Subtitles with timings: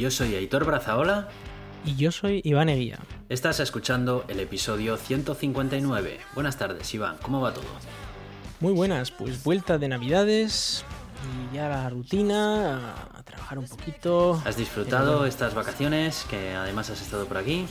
[0.00, 1.28] Yo soy Aitor Brazaola.
[1.84, 2.98] Y yo soy Iván Eguía.
[3.28, 6.20] Estás escuchando el episodio 159.
[6.34, 7.18] Buenas tardes, Iván.
[7.20, 7.66] ¿Cómo va todo?
[8.60, 10.86] Muy buenas, pues vuelta de Navidades
[11.52, 14.40] y ya la rutina, a trabajar un poquito.
[14.46, 16.24] ¿Has disfrutado estas vacaciones?
[16.30, 17.66] Que además has estado por aquí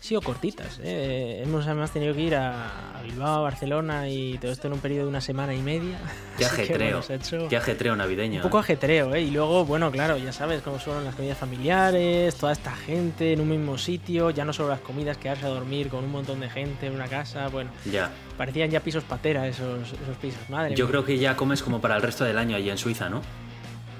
[0.00, 0.80] sido cortitas.
[0.82, 1.42] ¿eh?
[1.44, 5.04] Hemos además tenido que ir a Bilbao, a Barcelona y todo esto en un periodo
[5.04, 5.98] de una semana y media.
[6.38, 7.02] Qué ajetreo.
[7.48, 8.36] Qué ajetreo navideño.
[8.36, 8.60] Un poco ¿eh?
[8.60, 9.20] ajetreo, ¿eh?
[9.22, 13.40] Y luego, bueno, claro, ya sabes cómo son las comidas familiares, toda esta gente en
[13.40, 16.48] un mismo sitio, ya no solo las comidas, quedarse a dormir con un montón de
[16.48, 17.70] gente en una casa, bueno.
[17.84, 18.10] Ya.
[18.38, 20.74] Parecían ya pisos patera esos, esos pisos, madre.
[20.74, 23.20] Yo creo que ya comes como para el resto del año allí en Suiza, ¿no?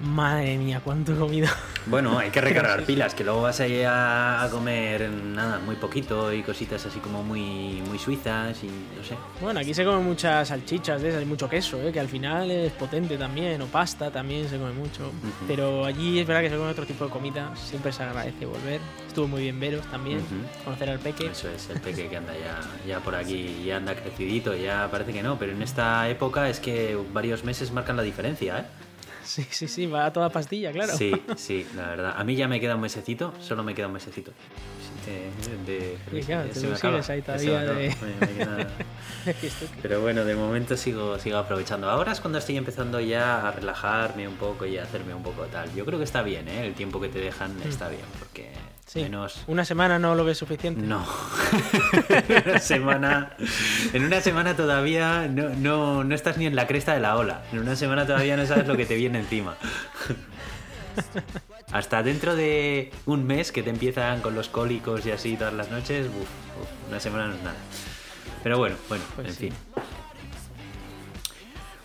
[0.01, 1.49] Madre mía, cuánto he comido.
[1.87, 6.33] Bueno, hay que recargar pilas, que luego vas a ir a comer nada, muy poquito
[6.33, 9.15] y cositas así como muy, muy suizas y no sé.
[9.41, 11.93] Bueno, aquí se comen muchas salchichas de esas y mucho queso, ¿eh?
[11.93, 15.11] que al final es potente también, o pasta también se come mucho.
[15.47, 18.81] Pero allí es verdad que se come otro tipo de comida, siempre se agradece volver.
[19.07, 20.21] Estuvo muy bien veros también,
[20.65, 21.27] conocer al peque.
[21.27, 25.13] Eso es, el peque que anda ya, ya por aquí, ya anda crecidito, ya parece
[25.13, 28.65] que no, pero en esta época es que varios meses marcan la diferencia, ¿eh?
[29.31, 30.93] Sí, sí, sí, va a toda pastilla, claro.
[30.93, 32.15] Sí, sí, la verdad.
[32.17, 34.33] A mí ya me queda un mesecito, solo me queda un mesecito.
[35.67, 35.97] De,
[36.53, 37.95] sigues ahí todavía de...
[39.83, 41.89] Pero bueno, de momento sigo, sigo aprovechando.
[41.89, 45.45] Ahora es cuando estoy empezando ya a relajarme un poco y a hacerme un poco
[45.45, 45.73] tal.
[45.75, 46.67] Yo creo que está bien, ¿eh?
[46.67, 47.69] El tiempo que te dejan mm.
[47.69, 48.51] está bien, porque
[48.95, 49.43] menos...
[49.47, 50.81] ¿Una semana no lo ves suficiente?
[50.81, 51.05] No.
[52.09, 53.37] en, una semana,
[53.93, 57.43] en una semana todavía no, no, no estás ni en la cresta de la ola.
[57.53, 59.57] En una semana todavía no sabes lo que te viene encima.
[61.73, 65.71] Hasta dentro de un mes que te empiezan con los cólicos y así todas las
[65.71, 66.09] noches,
[66.89, 67.57] una semana no es nada.
[68.43, 69.55] Pero bueno, bueno, pues en fin.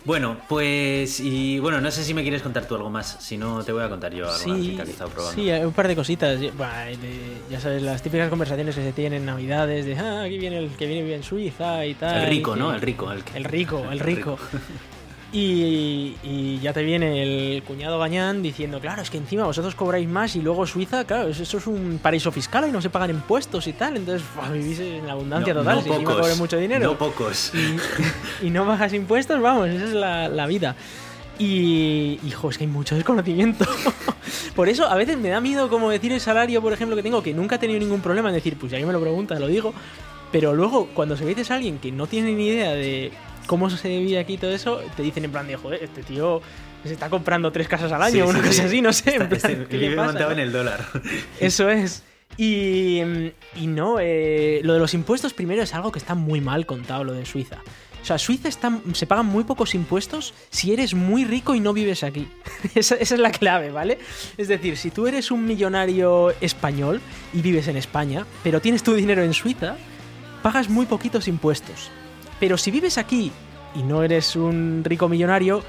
[0.06, 3.64] Bueno, pues y bueno, no sé si me quieres contar tú algo más, si no
[3.64, 5.32] te voy a contar yo algo sí, que probando.
[5.32, 6.38] Sí, un par de cositas.
[7.50, 10.70] ya sabes, las típicas conversaciones que se tienen en Navidades de ah, aquí viene el
[10.70, 12.22] que viene en Suiza y tal.
[12.22, 12.72] El rico, ¿no?
[12.72, 14.38] El rico, el, el rico, el rico.
[15.38, 20.34] Y, ya te viene el cuñado Gañán diciendo, claro, es que encima vosotros cobráis más
[20.34, 23.74] y luego Suiza, claro, eso es un paraíso fiscal y no se pagan impuestos y
[23.74, 23.98] tal.
[23.98, 25.82] Entonces, vivís en la abundancia total.
[25.82, 26.86] si encima cobráis mucho dinero.
[26.86, 27.52] No pocos.
[28.42, 30.74] Y, no bajas impuestos, vamos, esa es la, vida.
[31.38, 33.66] Y, hijo, es que hay mucho desconocimiento.
[34.56, 37.22] por eso a veces me da miedo como decir el salario, por ejemplo, que tengo,
[37.22, 39.48] que nunca he tenido ningún problema en decir, pues si alguien me lo pregunta, lo
[39.48, 39.74] digo.
[40.32, 43.12] Pero luego, cuando se ve a alguien que no tiene ni idea de
[43.46, 46.42] cómo se vive aquí todo eso, te dicen en plan de, joder, este tío
[46.84, 49.16] se está comprando tres casas al año, o una cosa así, no sé.
[49.16, 50.86] en plan, vive montado en el dólar.
[51.40, 52.04] Eso es.
[52.36, 53.00] Y,
[53.56, 57.04] y no, eh, lo de los impuestos primero es algo que está muy mal contado,
[57.04, 57.58] lo de Suiza.
[58.02, 61.72] O sea, Suiza está, se pagan muy pocos impuestos si eres muy rico y no
[61.72, 62.28] vives aquí.
[62.74, 63.98] esa, esa, es la clave, ¿vale?
[64.36, 67.00] Es decir, si tú eres un millonario español
[67.32, 69.76] y vives en España, pero tienes tu dinero en Suiza,
[70.42, 71.90] pagas muy poquitos impuestos.
[72.38, 73.32] Pero si vives aquí
[73.74, 75.62] y no eres un rico millonario,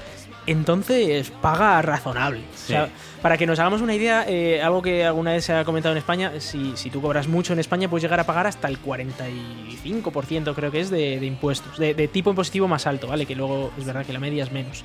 [0.48, 2.40] entonces paga razonable.
[2.54, 2.88] O sea,
[3.20, 5.98] para que nos hagamos una idea, eh, algo que alguna vez se ha comentado en
[5.98, 10.54] España, si, si, tú cobras mucho en España puedes llegar a pagar hasta el 45%
[10.54, 13.26] creo que es de, impuestos, de, tipo impositivo más alto, ¿vale?
[13.26, 14.84] Que luego es verdad que la media es menos.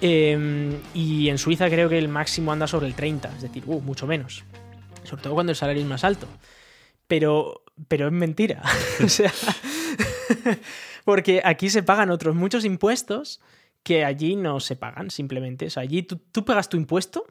[0.00, 3.80] Em, y en Suiza creo que el máximo anda sobre el 30, es decir, uh,
[3.80, 4.42] mucho menos.
[5.04, 6.26] Sobre todo cuando el salario es más alto.
[7.06, 8.62] Pero, pero es mentira.
[9.04, 9.32] o sea...
[11.04, 13.40] Porque aquí se pagan otros muchos impuestos
[13.82, 15.66] que allí no se pagan, simplemente.
[15.66, 17.26] O sea, allí tú, tú pagas tu impuesto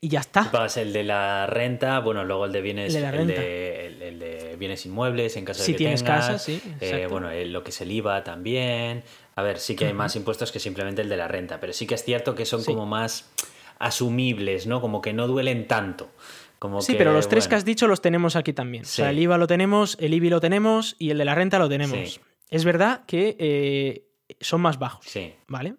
[0.00, 0.50] y ya está.
[0.50, 5.44] pagas el de la renta, bueno, luego el de bienes, el de, bienes inmuebles en
[5.44, 6.60] caso de si que tienes tengas, casa, sí.
[6.80, 9.02] Eh, bueno, lo que es el IVA también.
[9.36, 11.86] A ver, sí que hay más impuestos que simplemente el de la renta, pero sí
[11.86, 13.30] que es cierto que son como más
[13.78, 14.80] asumibles, ¿no?
[14.80, 16.10] Como que no duelen tanto.
[16.58, 18.84] Como sí, pero los tres que has dicho los tenemos aquí también.
[18.84, 21.58] O sea, el IVA lo tenemos, el IBI lo tenemos y el de la renta
[21.58, 22.20] lo tenemos.
[22.50, 24.08] Es verdad que eh,
[24.40, 25.04] son más bajos.
[25.06, 25.34] Sí.
[25.48, 25.76] ¿Vale?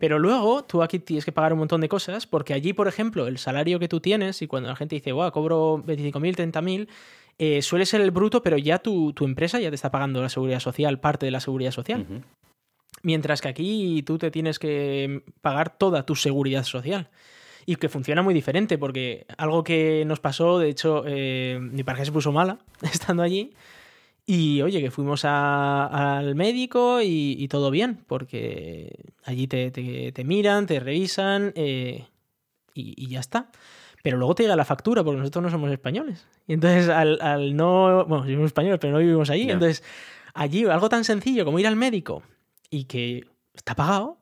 [0.00, 3.26] Pero luego tú aquí tienes que pagar un montón de cosas, porque allí, por ejemplo,
[3.26, 6.88] el salario que tú tienes, y cuando la gente dice, wow, cobro 25.000, 30.000,
[7.38, 10.60] eh, suele ser el bruto, pero ya tu, empresa ya te está pagando la seguridad
[10.60, 12.06] social, parte de la seguridad social.
[13.02, 17.10] Mientras que aquí tú te tienes que pagar toda tu seguridad social.
[17.66, 22.06] Y que funciona muy diferente, porque algo que nos pasó, de hecho, eh, mi pareja
[22.06, 23.52] se puso mala estando allí.
[24.32, 31.52] Y oye, que fuimos al médico y, todo bien, porque allí te, miran, te revisan
[31.56, 32.06] eh,
[32.72, 33.50] y, ya está.
[34.04, 36.28] Pero luego te llega la factura, porque nosotros no somos españoles.
[36.46, 38.04] Y entonces al, no...
[38.06, 39.50] Bueno, somos españoles, pero no vivimos allí.
[39.50, 39.82] Entonces
[40.32, 42.22] allí algo tan sencillo como ir al médico
[42.70, 44.19] y que está pagado,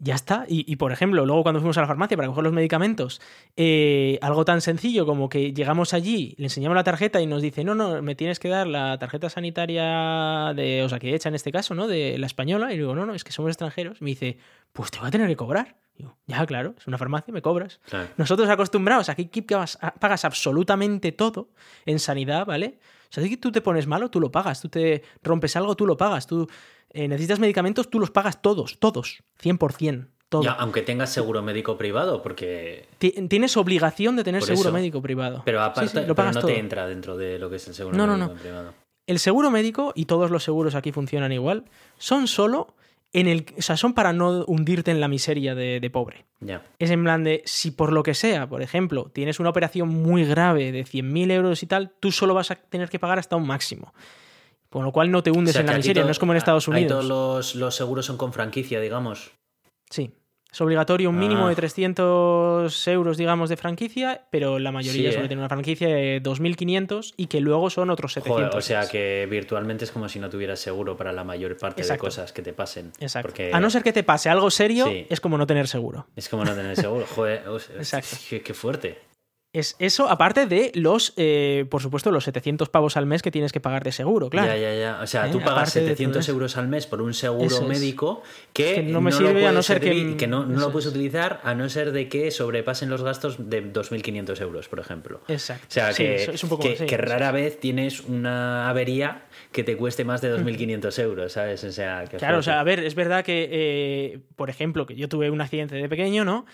[0.00, 0.44] Ya está.
[0.46, 3.20] Y, por ejemplo, luego cuando fuimos a la farmacia para coger los medicamentos,
[3.56, 7.64] eh, algo tan sencillo como que llegamos allí, le enseñamos la tarjeta y nos dice,
[7.64, 11.88] no, no, me tienes que dar la tarjeta sanitaria de hecha en este caso, ¿no?
[11.88, 12.72] De la española.
[12.72, 14.00] Y digo, no, no, es que somos extranjeros.
[14.00, 14.38] me dice,
[14.72, 15.76] pues te voy a tener que cobrar.
[15.96, 17.80] Digo, ya, claro, es una farmacia, me cobras.
[18.16, 21.50] Nosotros acostumbrados, aquí pagas absolutamente todo
[21.86, 22.78] en sanidad, ¿vale?
[23.10, 24.60] O sea, si tú te pones malo, tú lo pagas.
[24.60, 26.26] Tú te rompes algo, tú lo pagas.
[26.26, 26.46] Tú
[26.90, 30.08] eh, necesitas medicamentos, tú los pagas todos, todos, 100%.
[30.28, 30.42] Todo.
[30.42, 32.86] Ya, aunque tengas seguro médico privado, porque.
[32.98, 35.40] Tienes obligación de tener seguro médico privado.
[35.46, 38.74] Pero aparte, no te entra dentro de lo que es el seguro médico privado.
[39.06, 41.64] El seguro médico, y todos los seguros aquí funcionan igual,
[41.96, 42.74] son solo
[43.14, 43.46] en el.
[43.56, 46.26] O sea, son para no hundirte en la miseria de, pobre.
[46.40, 46.62] Ya.
[46.78, 50.26] Es en plan de, si por lo que sea, por ejemplo, tienes una operación muy
[50.26, 53.46] grave de 100.000 euros y tal, tú solo vas a tener que pagar hasta un
[53.46, 53.94] máximo.
[54.70, 57.06] Con lo cual no te hundes en la miseria, no es como en Estados Unidos.
[57.06, 59.30] todos los, seguros son con franquicia, digamos.
[59.88, 60.12] Sí.
[60.50, 62.90] Es obligatorio un mínimo de 300 ah.
[62.90, 65.28] euros, digamos, de franquicia, pero la mayoría suele ¿eh?
[65.28, 68.54] tener una franquicia de 2.500 y que luego son otros 700.
[68.54, 71.98] o sea que virtualmente es como si no tuvieras seguro para la mayor parte de
[71.98, 72.92] cosas que te pasen.
[72.98, 73.42] Exacto.
[73.52, 76.06] A no ser que te pase algo serio, es como no tener seguro.
[76.16, 77.06] Es como no tener seguro.
[77.14, 77.44] Joder,
[77.76, 78.16] Exacto.
[78.42, 79.07] qué fuerte.
[79.54, 83.50] Es eso, aparte de los, eh, por supuesto, los 700 pavos al mes que tienes
[83.50, 84.48] que pagar de seguro, claro.
[84.48, 85.00] Ya, ya, ya.
[85.02, 85.30] O sea, ¿Eh?
[85.32, 88.22] tú pagas 700 euros al mes por un seguro médico
[88.52, 90.26] que, no me sirve a no ser que.
[90.26, 94.68] no, lo puedes utilizar a no ser de que sobrepasen los gastos de 2.500 euros,
[94.68, 95.22] por ejemplo.
[95.28, 95.66] Exacto.
[95.66, 101.02] O sea, que, que, rara vez tienes una avería que te cueste más de 2.500
[101.02, 101.64] euros, ¿sabes?
[101.64, 105.08] O sea, claro, o sea, a ver, es verdad que, eh, por ejemplo, que yo
[105.08, 106.44] tuve un accidente de pequeño, ¿no?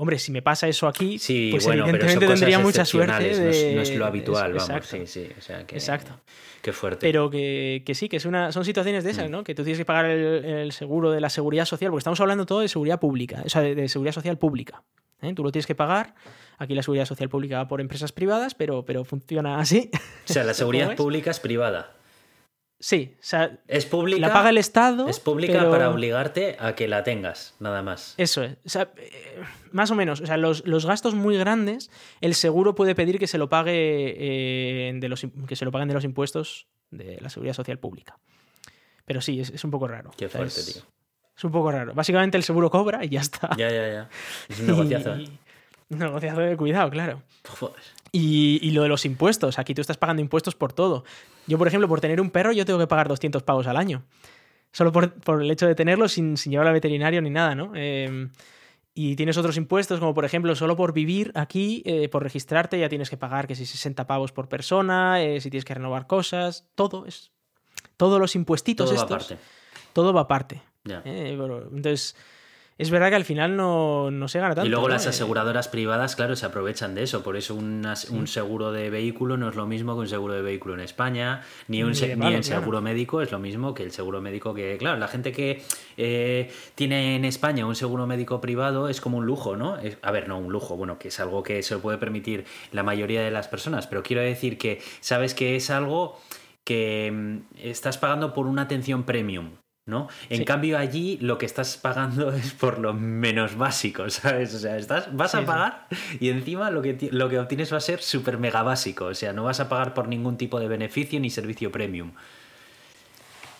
[0.00, 3.74] Hombre, si me pasa eso aquí, sí, pues bueno, evidentemente tendría mucha suerte.
[3.74, 4.86] No, es, lo habitual, vamos.
[4.86, 5.28] Sí, sí.
[5.36, 6.12] O sea que, exacto.
[6.62, 7.04] Qué fuerte.
[7.04, 9.32] Pero que, sí, que es una, son situaciones de esas, mm.
[9.32, 9.42] ¿no?
[9.42, 12.60] Que tú tienes que pagar el, seguro de la seguridad social, porque estamos hablando todo
[12.60, 14.84] de seguridad pública, o sea, de, seguridad social pública.
[15.20, 15.34] ¿eh?
[15.34, 16.14] Tú lo tienes que pagar.
[16.58, 19.90] Aquí la seguridad social pública va por empresas privadas, pero, pero funciona así.
[20.28, 21.97] O sea, la seguridad pública es privada.
[22.80, 24.20] Sí, o sea, es pública.
[24.20, 25.08] La paga el Estado.
[25.08, 28.14] Es pública para obligarte a que la tengas, nada más.
[28.18, 28.56] Eso es.
[28.64, 29.42] O sea, eh,
[29.72, 30.20] más o menos.
[30.20, 31.90] O sea, los, gastos muy grandes,
[32.20, 35.88] el seguro puede pedir que se lo pague eh, de los, que se lo paguen
[35.88, 38.18] de los impuestos de la seguridad social pública.
[39.04, 40.12] Pero sí, es, un poco raro.
[40.16, 40.82] Qué fuerte, tío.
[41.36, 41.94] Es un poco raro.
[41.94, 43.50] Básicamente el seguro cobra y ya está.
[43.56, 44.08] Ya, ya, ya.
[44.48, 45.14] Es un negociazo.
[45.16, 45.28] ¿eh?
[45.90, 47.22] Un negociazo de cuidado, claro.
[48.12, 49.58] Y, y, lo de los impuestos.
[49.58, 51.04] Aquí tú estás pagando impuestos por todo.
[51.46, 54.04] Yo, por ejemplo, por tener un perro, yo tengo que pagar 200 pavos al año.
[54.72, 57.72] Solo por, el hecho de tenerlo sin, sin llevarlo al veterinario ni nada, ¿no?
[57.74, 58.30] Em,
[58.94, 62.88] y tienes otros impuestos, como por ejemplo, solo por vivir aquí, eh, por registrarte, ya
[62.88, 66.68] tienes que pagar que si 60 pavos por persona, eh, si tienes que renovar cosas,
[66.74, 67.30] todo es.
[67.96, 69.10] Todos los impuestitos todo estos.
[69.10, 69.38] Va aparte.
[69.92, 70.62] Todo va aparte.
[71.04, 71.38] Eh,
[71.72, 72.16] entonces
[72.78, 74.66] es verdad que al final no, se gana tanto.
[74.66, 77.24] Y luego las eh, aseguradoras privadas, claro, se aprovechan de eso.
[77.24, 80.74] Por eso un seguro de vehículo no es lo mismo que un seguro de vehículo
[80.74, 84.54] en España, ni, un, ni, el seguro médico es lo mismo que el seguro médico
[84.54, 85.62] que, claro, la gente que
[85.96, 89.76] eh, tiene en España un seguro médico privado es como un lujo, ¿no?
[90.02, 92.84] a ver, no un lujo, bueno, que es algo que se lo puede permitir la
[92.84, 96.20] mayoría de las personas, pero quiero decir que sabes que es algo
[96.62, 99.50] que mm, estás pagando por una atención premium.
[99.88, 100.08] ¿No?
[100.28, 104.54] En cambio allí lo que estás pagando es por lo menos básico, ¿sabes?
[104.54, 105.86] O sea, estás, vas a pagar
[106.20, 109.32] y encima lo que, lo que obtienes va a ser súper mega básico, o sea,
[109.32, 112.12] no vas a pagar por ningún tipo de beneficio ni servicio premium.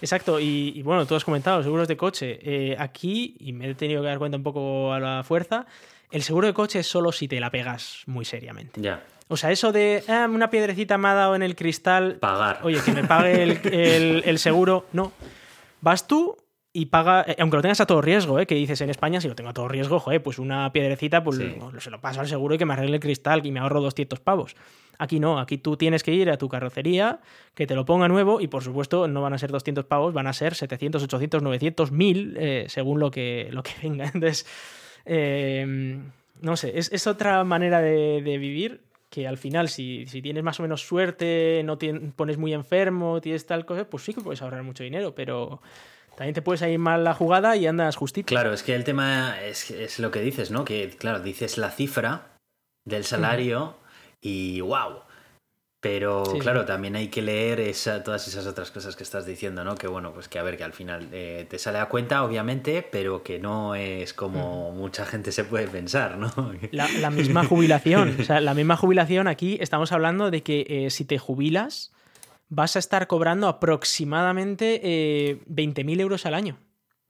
[0.00, 2.38] Exacto, y, bueno, tú has comentado, seguros de coche.
[2.40, 5.66] Eh, aquí, y me he tenido que dar cuenta un poco a la fuerza,
[6.12, 8.80] el seguro de coche es solo si te la pegas muy seriamente.
[8.80, 9.02] Ya.
[9.26, 12.14] O sea, eso de ah, una piedrecita me ha dado en el cristal.
[12.20, 12.60] Pagar.
[12.62, 14.86] Oye, que me pague el, el seguro.
[14.92, 15.12] No.
[15.80, 16.36] Vas tú
[16.72, 18.46] y paga, eh, aunque lo tengas a todo riesgo, ¿eh?
[18.46, 21.40] que dices en España, si lo tengo a todo riesgo, joder, pues una piedrecita, pues
[21.78, 24.20] se lo paso al seguro y que me arregle el cristal y me ahorro 200
[24.20, 24.54] pavos.
[24.98, 27.20] Aquí no, aquí tú tienes que ir a tu carrocería,
[27.54, 30.26] que te lo ponga nuevo y por supuesto no van a ser 200 pavos, van
[30.26, 34.04] a ser 700, 800, 900, 1000, según lo que, lo que venga.
[34.06, 34.46] Entonces,
[35.04, 40.62] em, no sé, es, otra manera de, vivir que al final, si, tienes más o
[40.62, 41.78] menos suerte, no
[42.14, 45.62] pones muy enfermo, tienes tal cosa, pues sí que puedes ahorrar mucho dinero, pero
[46.16, 48.26] también te puedes ir mal la jugada y andas justito.
[48.26, 50.64] Claro, es que el tema es, lo que dices, ¿no?
[50.64, 52.38] Que, claro, dices la cifra
[52.84, 53.76] del salario
[54.20, 55.07] y wow.
[55.80, 59.76] Pero claro, también hay que leer esa, todas esas otras cosas que estás diciendo, ¿no?
[59.76, 62.82] Que bueno, pues que a ver, que al final eh, te sale a cuenta, obviamente,
[62.82, 66.32] pero que no es como mucha gente se puede pensar, ¿no?
[66.72, 71.04] La, misma jubilación, o sea, la misma jubilación aquí estamos hablando de que eh, si
[71.04, 71.92] te jubilas
[72.48, 74.80] vas a estar cobrando aproximadamente
[75.48, 76.58] 20.000 eh, euros al año.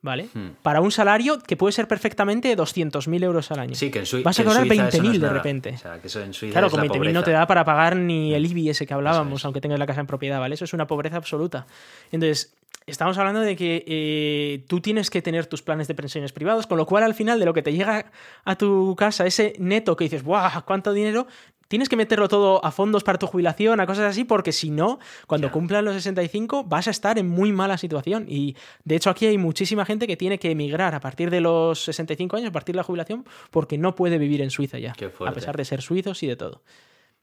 [0.01, 0.29] ¿Vale?
[0.33, 0.51] Hmm.
[0.63, 3.75] Para un salario que puede ser perfectamente 200.000 euros al año.
[3.75, 4.29] Sí, que en Suiza.
[4.29, 5.71] Vas a cobrar 20.000 de repente.
[5.75, 8.35] O sea, que eso en Suiza claro, con 20.000 no te da para pagar ni
[8.35, 10.55] el IBI ese que hablábamos, aunque tengas la casa en propiedad, ¿vale?
[10.55, 11.67] Eso es una pobreza absoluta.
[12.13, 12.55] Entonces,
[12.87, 16.79] estamos hablando de que eh, tú tienes que tener tus planes de pensiones privados, con
[16.79, 18.11] lo cual al final de lo que te llega
[18.45, 20.65] a tu casa, ese neto que dices, ¡guau!
[20.65, 21.27] ¿Cuánto dinero?
[21.69, 24.99] Tienes que meterlo todo a fondos para tu jubilación, a cosas así, porque si no,
[25.27, 28.25] cuando cumplan los 65 vas a estar en muy mala situación.
[28.27, 31.85] Y de hecho aquí hay muchísima gente que tiene que emigrar a partir de los
[31.85, 34.95] 65 años, a partir de la jubilación, porque no puede vivir en Suiza ya,
[35.27, 36.63] a pesar de ser suizos y de todo.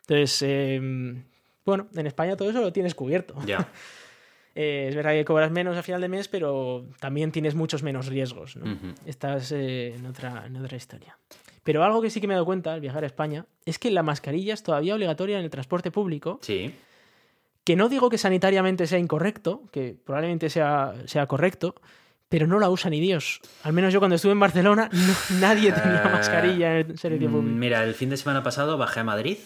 [0.01, 1.23] Entonces, em,
[1.65, 3.35] bueno, en España todo eso lo tienes cubierto.
[3.45, 3.67] Ya.
[4.57, 8.07] Eh, es verdad que cobras menos a final de mes, pero también tienes muchos menos
[8.07, 8.55] riesgos.
[8.55, 8.77] ¿no?
[9.05, 11.17] Estás eh, en, otra, en otra historia.
[11.65, 13.89] Pero algo que sí que me he dado cuenta al viajar a España es que
[13.89, 16.37] la mascarilla es todavía obligatoria en el transporte público.
[16.43, 16.71] Sí.
[17.63, 21.73] Que no digo que sanitariamente sea incorrecto, que probablemente sea, sea correcto,
[22.29, 23.41] pero no la usa ni Dios.
[23.63, 24.91] Al menos yo cuando estuve en Barcelona,
[25.39, 27.57] nadie tenía ah, mascarilla en el servicio público.
[27.57, 29.37] Mira, el fin de semana pasado bajé a Madrid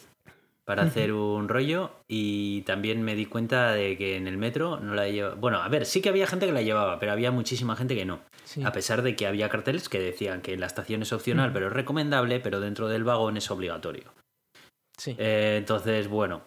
[0.66, 4.94] para hacer un rollo y también me di cuenta de que en el metro no
[4.94, 5.36] la llevaba.
[5.36, 8.06] Bueno, a ver, sí que había gente que la llevaba, pero había muchísima gente que
[8.06, 8.20] no.
[8.64, 11.74] A pesar de que había carteles que decían que la estación es opcional, pero es
[11.74, 14.14] recomendable, pero dentro del vagón es obligatorio.
[14.98, 15.16] Sí.
[15.18, 16.44] Eh, entonces, bueno.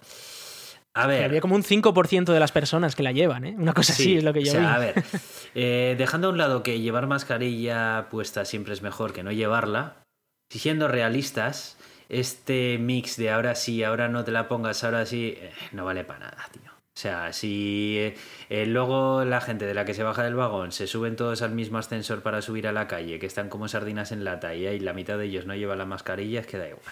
[0.94, 1.24] A ver.
[1.24, 3.54] había como un 5% de las personas que la llevan, ¿eh?
[3.56, 5.02] Una cosa así es lo que yo o sea, A ver,
[5.54, 10.02] eh, dejando a un lado que llevar mascarilla puesta siempre es mejor que no llevarla,
[10.50, 11.78] si siendo realistas,
[12.10, 16.04] este mix de ahora sí, ahora no te la pongas, ahora sí, eh, no vale
[16.04, 16.71] para nada, tío.
[16.94, 18.14] O sea, si eh,
[18.50, 21.52] eh, luego la gente de la que se baja del vagón se suben todos al
[21.52, 24.92] mismo ascensor para subir a la calle, que están como sardinas en lata y la
[24.92, 26.84] mitad de ellos no lleva la mascarilla, es que da igual.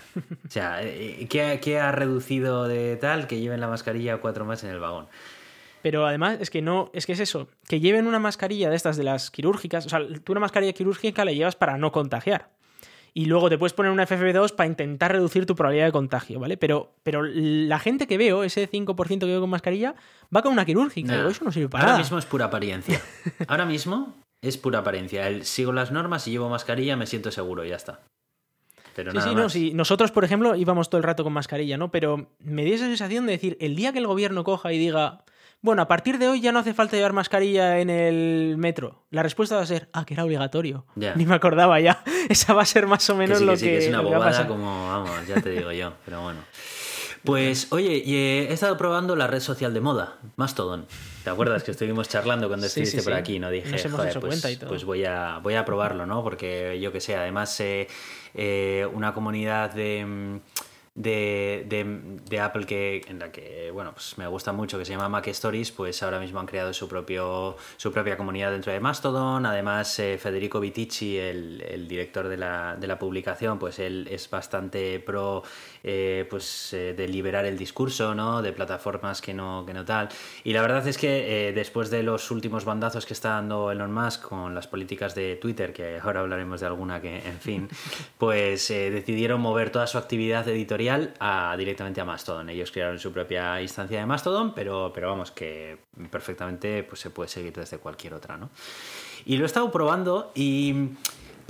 [0.47, 0.81] O sea,
[1.29, 5.07] ¿qué, ha reducido de tal que lleven la mascarilla cuatro más en el vagón?
[5.83, 8.97] Pero además es que no, es que es eso, que lleven una mascarilla de estas
[8.97, 12.49] de las quirúrgicas, o sea, tú una mascarilla quirúrgica la llevas para no contagiar
[13.15, 16.57] y luego te puedes poner una FFP2 para intentar reducir tu probabilidad de contagio, ¿vale?
[16.57, 19.95] Pero, pero la gente que veo, ese 5% que veo con mascarilla,
[20.35, 21.29] va con una quirúrgica.
[21.29, 23.01] eso no sirve para Ahora mismo es pura apariencia.
[23.49, 25.27] Ahora mismo es pura apariencia.
[25.27, 28.01] El, sigo las normas y llevo mascarilla, me siento seguro, y ya está.
[28.95, 29.73] Pero sí, sí, no, sí.
[29.73, 31.91] Nosotros, por ejemplo, íbamos todo el rato con mascarilla, ¿no?
[31.91, 35.25] Pero me dio esa sensación de decir, el día que el gobierno coja y diga,
[35.63, 39.05] bueno, a partir de hoy ya no hace falta llevar mascarilla en el metro.
[39.11, 40.87] La respuesta va a ser, ah, que era obligatorio.
[40.95, 42.03] Ni me acordaba ya.
[42.29, 45.27] Esa va a ser más o menos lo que, que, es una bobada como, vamos,
[45.27, 46.41] ya te digo yo, pero bueno.
[47.25, 50.87] Pues, oye, eh, he estado probando la red social de moda, Mastodon.
[51.23, 53.39] ¿Te acuerdas que estuvimos charlando cuando estuviste por aquí?
[53.39, 53.77] No dije,
[54.21, 56.23] pues, pues, voy a voy a probarlo, ¿no?
[56.23, 57.89] Porque yo que sé, además eh,
[58.35, 60.41] eh, una comunidad de
[60.95, 61.01] mm,
[62.29, 65.27] de, Apple que, en la que bueno, pues me gusta mucho, que se llama Mac
[65.29, 69.47] Stories, pues ahora mismo han creado su, propio, su propia comunidad dentro de Mastodon.
[69.47, 75.01] Además, eh, Federico Vitici, el, director de la, de la, publicación, pues él es bastante
[75.01, 75.43] pro
[75.83, 78.43] eh, pues, eh, de liberar el discurso, ¿no?
[78.43, 80.09] De plataformas que no, que no tal.
[80.45, 84.23] Y la verdad es que después de los últimos bandazos que está dando Elon Musk
[84.23, 87.69] con las políticas de Twitter, que ahora hablaremos de alguna que, en fin,
[88.19, 92.51] pues decidieron mover toda su actividad editorial a, directamente a Mastodon.
[92.51, 95.79] Ellos crearon su propia instancia de Mastodon, pero, pero vamos, que
[96.11, 98.51] perfectamente pues, se puede seguir desde cualquier otra, ¿no?
[99.25, 100.75] Y lo he estado probando y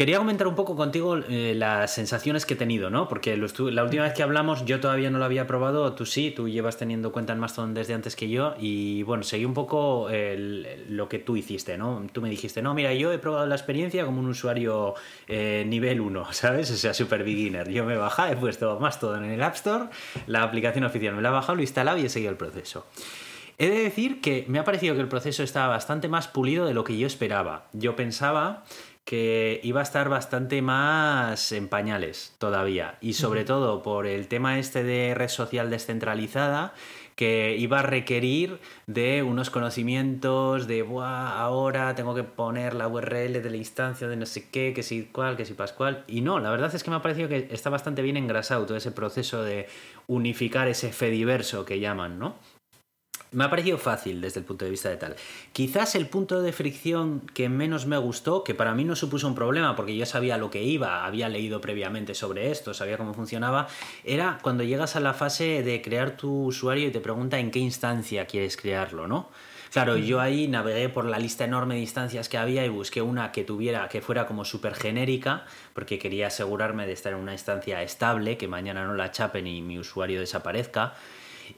[0.01, 3.07] Quería comentar un poco contigo eh, las sensaciones que he tenido, ¿no?
[3.07, 6.49] Porque la última vez que hablamos yo todavía no lo había probado, tú sí, tú
[6.49, 11.09] llevas teniendo cuenta en Mastodon desde antes que yo y bueno, seguí un poco lo
[11.11, 12.07] que tú hiciste, ¿no?
[12.15, 14.95] Tú me dijiste, no, mira, yo he probado la experiencia como un usuario
[15.29, 16.71] eh, nivel 1, ¿sabes?
[16.71, 17.69] O sea, super beginner.
[17.69, 19.91] Yo me he bajado, he puesto Mastodon en el App Store,
[20.27, 22.87] la aplicación oficial me la he bajado, lo he instalado y he seguido el proceso.
[23.59, 26.73] He de decir que me ha parecido que el proceso estaba bastante más pulido de
[26.73, 27.67] lo que yo esperaba.
[27.75, 28.65] Yo pensaba
[29.05, 32.97] que iba a estar bastante más en pañales todavía.
[33.01, 36.75] Y sobre todo por el tema este de red social descentralizada,
[37.21, 43.43] que iba a requerir de unos conocimientos de, Buah, ahora tengo que poner la URL
[43.43, 46.03] de la instancia de no sé qué, que si cual, que si pascual.
[46.07, 48.79] Y no, la verdad es que me ha parecido que está bastante bien engrasado todo
[48.79, 49.69] ese proceso de
[50.07, 52.37] unificar ese fediverso que llaman, ¿no?
[53.33, 55.15] Me ha parecido fácil desde el punto de vista de tal.
[55.53, 59.37] Quizás el punto de fricción que menos me gustó, que para mí no supuso un
[59.37, 63.69] problema porque yo sabía lo que iba, había leído previamente sobre esto, sabía cómo funcionaba,
[64.03, 67.61] era cuando llegas a la fase de crear tu usuario y te pregunta en qué
[67.61, 69.31] instancia quieres crearlo, ¿no?
[69.71, 73.31] Claro, yo ahí navegué por la lista enorme de instancias que había y busqué una
[73.31, 75.45] que tuviera, que fuera como súper genérica,
[75.75, 79.63] porque quería asegurarme de estar en una instancia estable, que mañana no la chapen y
[79.63, 80.95] mi usuario desaparezca.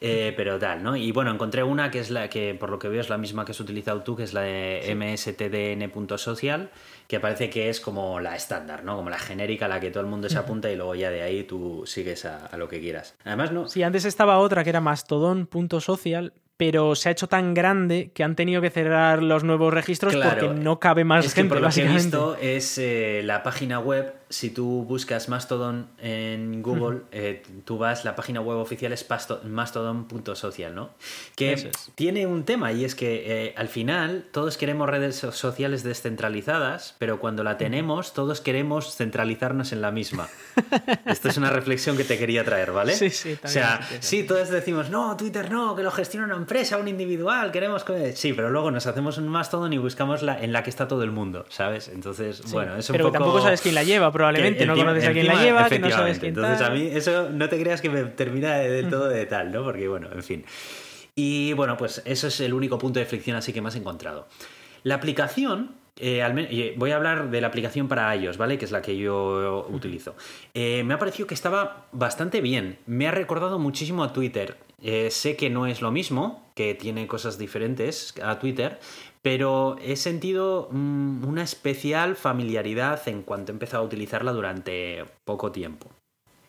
[0.01, 0.97] Eh, pero tal, ¿no?
[0.97, 3.45] Y bueno, encontré una que es la que, por lo que veo, es la misma
[3.45, 6.71] que has utilizado tú, que es la de mstdn.social,
[7.09, 8.97] que parece que es como la estándar, ¿no?
[8.97, 11.23] Como la genérica a la que todo el mundo se apunta y luego ya de
[11.23, 13.17] ahí tú sigues a, a lo que quieras.
[13.25, 13.69] Además, no.
[13.69, 18.37] Sí, antes estaba otra que era mastodon.social, pero se ha hecho tan grande que han
[18.37, 21.49] tenido que cerrar los nuevos registros porque no cabe más es gente.
[21.49, 24.15] Que por lo que he visto es eh, la página web.
[24.33, 29.07] Si tú buscas Mastodon en Google, eh, tú vas, la página web oficial es
[29.45, 30.91] mastodon.social, ¿no?
[31.37, 36.97] Que tiene un tema y es que eh, al final todos queremos redes sociales descentralizadas,
[36.99, 40.29] pero cuando la tenemos, todos queremos centralizarnos en la misma.
[41.07, 42.95] Esto es una reflexión que te quería traer, ¿vale?
[42.95, 43.39] Sí, sí.
[43.45, 47.53] O sea, sí, todos decimos, no, Twitter no, que lo gestiona una empresa, un individual,
[47.53, 47.85] queremos...
[48.15, 51.03] Sí, pero luego nos hacemos un Mastodon y buscamos la en la que está todo
[51.03, 51.89] el mundo, ¿sabes?
[51.89, 54.67] Entonces, bueno, es un pero tampoco sabes quién la lleva, probablemente.
[54.67, 57.49] no conoces a quién la lleva, que no sabes quién Entonces, a mí eso no
[57.49, 59.65] te creas que me termina del todo de tal, ¿no?
[59.65, 60.45] Porque, bueno, en fin.
[61.15, 64.29] Y bueno, pues eso es el único punto de fricción así que me has encontrado.
[64.83, 68.59] La aplicación eh, voy a hablar de la aplicación para iOS, ¿vale?
[68.59, 70.17] Que es la que yo utilizo.
[70.55, 72.79] Eh, me ha parecido que estaba bastante bien.
[72.87, 74.57] Me ha recordado muchísimo a Twitter.
[74.83, 78.81] Eh, sé que no es lo mismo, que tiene cosas diferentes a Twitter,
[79.23, 85.53] pero he sentido mm, una especial familiaridad en cuanto he empezado a utilizarla durante poco
[85.53, 85.91] tiempo.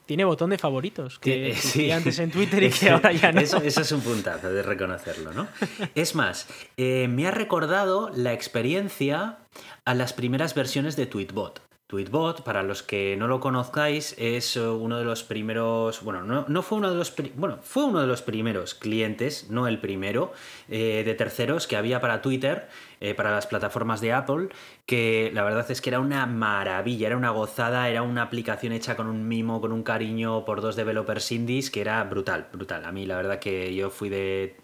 [0.05, 1.91] Tiene botón de favoritos, que sí.
[1.91, 3.39] antes en Twitter y que ahora ya no.
[3.39, 5.47] Eso, es un puntazo de reconocerlo, ¿no?
[5.95, 9.37] Es más, eh, me ha recordado la experiencia
[9.85, 11.61] a las primeras versiones de Tweetbot.
[11.93, 16.79] Tweetbot, para los que no lo conozcáis, es uno de los primeros, bueno, no, fue
[16.79, 20.33] uno de los, bueno, fue uno de los primeros clientes, no el primero,
[20.69, 22.67] eh, de terceros que había para Twitter,
[23.03, 24.47] eh, para las plataformas de Apple,
[24.85, 28.95] que la verdad es que era una maravilla, era una gozada, era una aplicación hecha
[28.95, 32.85] con un mimo, con un cariño por dos developers indies, que era brutal, brutal.
[32.85, 34.55] A mí la verdad que yo fui de,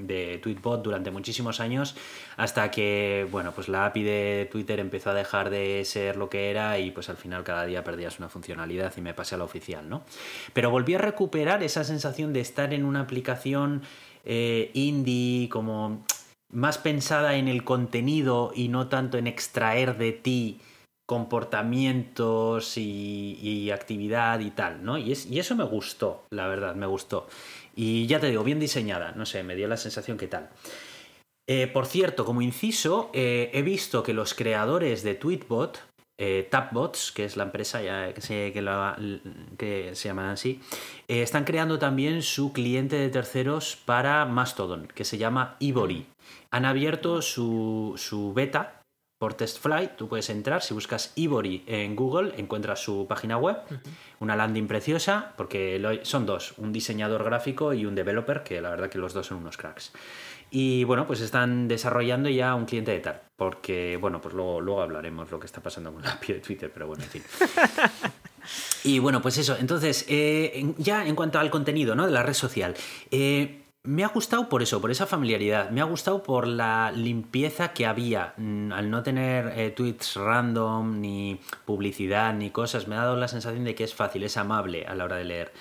[0.00, 1.94] de Tweetbot durante muchísimos años,
[2.36, 6.50] hasta que, bueno, pues la API de Twitter empezó a dejar de ser lo que
[6.50, 9.44] era y pues al final cada día perdías una funcionalidad y me pasé a la
[9.44, 10.02] oficial, ¿no?
[10.52, 13.82] Pero volví a recuperar esa sensación de estar en una aplicación
[14.24, 16.04] eh, indie, como
[16.52, 20.60] más pensada en el contenido y no tanto en extraer de ti
[21.06, 24.98] comportamientos y, actividad y tal, ¿no?
[24.98, 27.28] Y, y, eso me gustó, la verdad, me gustó.
[27.76, 30.50] Y ya te digo, bien diseñada, no sé, me dio la sensación que tal.
[31.48, 35.80] Eh, por cierto, como inciso, eh, he visto que los creadores de Tweetbot,
[36.18, 38.52] eh, Tapbots, que es la empresa ya que se,
[39.58, 40.60] que, se llaman así,
[41.08, 46.06] están creando también su cliente de terceros para Mastodon, que se llama Ivory.
[46.50, 48.76] Han abierto su, su beta
[49.18, 53.56] por TestFlight, tú puedes entrar, si buscas Ivory en Google, encuentras su página web,
[54.20, 58.90] una landing preciosa, porque son dos, un diseñador gráfico y un developer, que la verdad
[58.90, 59.92] que los dos son unos cracks.
[60.50, 63.20] Y bueno, pues están desarrollando ya un cliente de tal.
[63.36, 66.70] Porque, bueno, pues luego, luego hablaremos lo que está pasando con la API de Twitter,
[66.72, 67.22] pero bueno, en fin.
[68.84, 69.56] y bueno, pues eso.
[69.58, 72.06] Entonces, eh, ya en cuanto al contenido, ¿no?
[72.06, 72.74] De la red social.
[73.10, 75.70] Eh, me ha gustado por eso, por esa familiaridad.
[75.70, 78.34] Me ha gustado por la limpieza que había.
[78.36, 83.28] Mm, al no tener eh, tweets random, ni publicidad, ni cosas, me ha dado la
[83.28, 85.52] sensación de que es fácil, es amable a la hora de leer.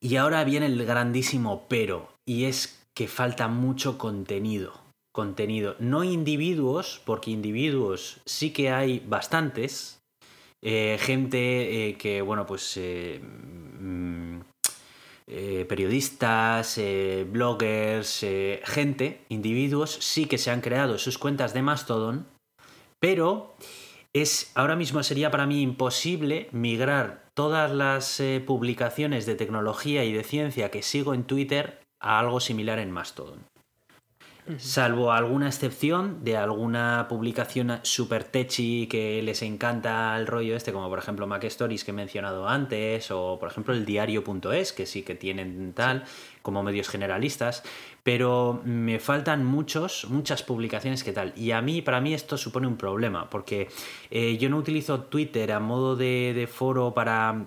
[0.00, 4.80] Y ahora viene el grandísimo pero, y es que falta mucho contenido.
[5.12, 5.76] Contenido.
[5.78, 10.00] No individuos, porque individuos sí que hay bastantes.
[10.64, 12.76] Eh, gente eh, que, bueno, pues.
[12.76, 14.40] Eh, mm,
[15.68, 16.80] periodistas,
[17.26, 18.24] bloggers,
[18.62, 22.28] gente, individuos, sí que se han creado sus cuentas de Mastodon,
[23.00, 23.56] pero
[24.12, 30.22] es ahora mismo sería para mí imposible migrar todas las publicaciones de tecnología y de
[30.22, 33.44] ciencia que sigo en Twitter a algo similar en Mastodon.
[34.58, 40.88] Salvo alguna excepción de alguna publicación super techy que les encanta el rollo este, como
[40.88, 45.02] por ejemplo Mac Stories que he mencionado antes, o por ejemplo el diario.es, que sí
[45.02, 46.04] que tienen tal,
[46.46, 47.64] como medios generalistas,
[48.04, 51.32] pero me faltan muchos, muchas publicaciones que tal.
[51.36, 53.66] Y a mí, para mí esto supone un problema, porque
[54.12, 57.46] eh, yo no utilizo Twitter a modo de, de foro para,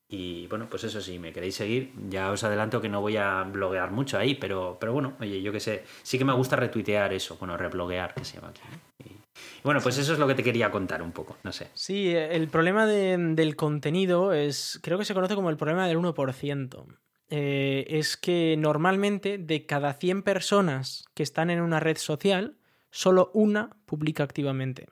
[0.09, 3.43] Y bueno, pues eso sí, me queréis seguir, ya os adelanto que no voy a
[3.43, 7.11] bloguear mucho ahí, pero, pero bueno, oye, yo que sé, sí que me gusta retuitear
[7.11, 8.61] eso, bueno, rebloguear, que se llama aquí.
[9.03, 9.17] Y,
[9.63, 11.67] bueno, pues eso es lo que te quería contar un poco, no sé.
[11.73, 16.85] Sí, el problema del contenido es, creo que se conoce como el problema del 1%.
[17.29, 22.55] Eh, es que normalmente de cada 100 personas que están en una red social,
[22.91, 24.87] solo una publica activamente.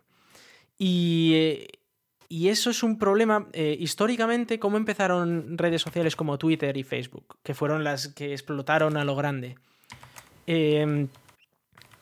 [0.77, 1.67] Y, eh,
[2.27, 3.47] y eso es un problema.
[3.53, 7.37] Eh, históricamente, ¿cómo empezaron redes sociales como Twitter y Facebook?
[7.43, 9.55] Que fueron las que explotaron a lo grande.
[10.47, 11.07] Em,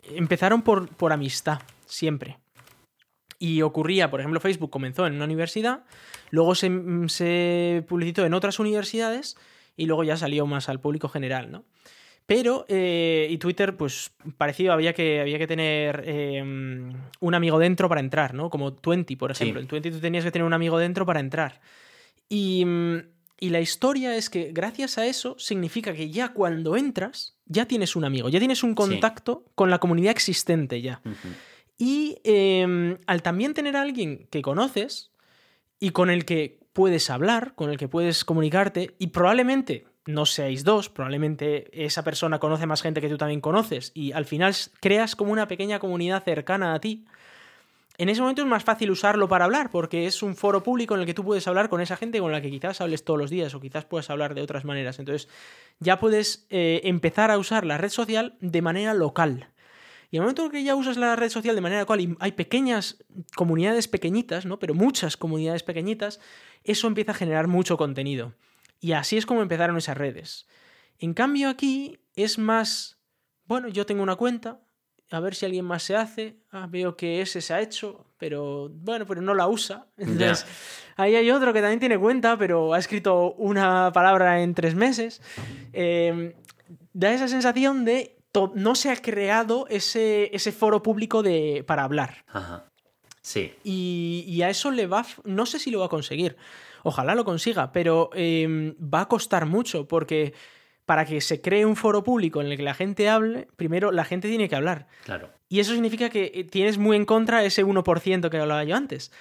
[0.04, 2.38] empezaron por, por amistad, siempre.
[3.40, 5.84] Y ocurría, por ejemplo, Facebook comenzó en una universidad,
[6.30, 6.72] luego se,
[7.08, 9.36] se publicitó en otras universidades
[9.76, 11.66] y luego ya salió más al público general, ¿no?
[12.26, 17.90] Pero, eh, y Twitter, pues parecido, había que, había que tener em, un amigo dentro
[17.90, 18.50] para entrar, ¿no?
[18.50, 19.60] Como Twenty, por ejemplo.
[19.60, 21.60] En Twenty tú tenías que tener un amigo dentro para entrar.
[22.30, 22.66] Y,
[23.40, 27.96] y, la historia es que gracias a eso significa que ya cuando entras, ya tienes
[27.96, 31.02] un amigo, ya tienes un contacto con la comunidad existente ya.
[31.78, 35.12] Y em, al también tener a alguien que conoces
[35.80, 40.63] y con el que puedes hablar, con el que puedes comunicarte y probablemente no seáis
[40.63, 45.16] dos, probablemente esa persona conoce más gente que tú también conoces y al final creas
[45.16, 47.06] como una pequeña comunidad cercana a ti.
[47.98, 51.02] En ese momento es más fácil usarlo para hablar porque es un foro público en
[51.02, 53.30] el que tú puedes hablar con esa gente con la que quizás hables todos los
[53.30, 54.98] días o quizás puedes hablar de otras maneras.
[54.98, 55.30] Entonces
[55.80, 59.48] ya puedes eh, empezar a usar la red social de manera local.
[60.10, 63.04] Y el momento en que ya usas la red social de manera local hay pequeñas
[63.36, 64.60] comunidades pequeñitas, ¿no?
[64.60, 66.20] Pero muchas comunidades pequeñitas,
[66.63, 68.34] eso empieza a generar mucho contenido.
[68.84, 70.46] Y así es como empezaron esas redes.
[71.00, 73.00] En cambio aquí es más,
[73.46, 74.60] bueno, yo tengo una cuenta,
[75.10, 78.67] a ver si alguien más se hace, ah, veo que ese se ha hecho, pero
[78.67, 79.88] bueno, pero no la usa.
[79.98, 80.46] Entonces,
[80.98, 85.22] ahí hay otro que también tiene cuenta, pero ha escrito una palabra en tres meses.
[85.72, 86.34] Em,
[86.91, 88.17] da esa sensación de
[88.54, 92.26] no se ha creado ese, ese foro público de, para hablar.
[92.28, 92.65] Ajá.
[93.22, 93.54] Sí.
[93.63, 96.36] Y, y, a eso le va, no sé si lo va a conseguir,
[96.84, 100.34] Ojalá lo consiga, pero em, va a costar mucho porque
[100.86, 104.04] para que se cree un foro público en el que la gente hable, primero la
[104.04, 104.88] gente tiene que hablar.
[105.06, 105.30] Claro.
[105.48, 109.12] Y eso significa que eh, tienes muy en contra ese 1% que hablaba yo antes.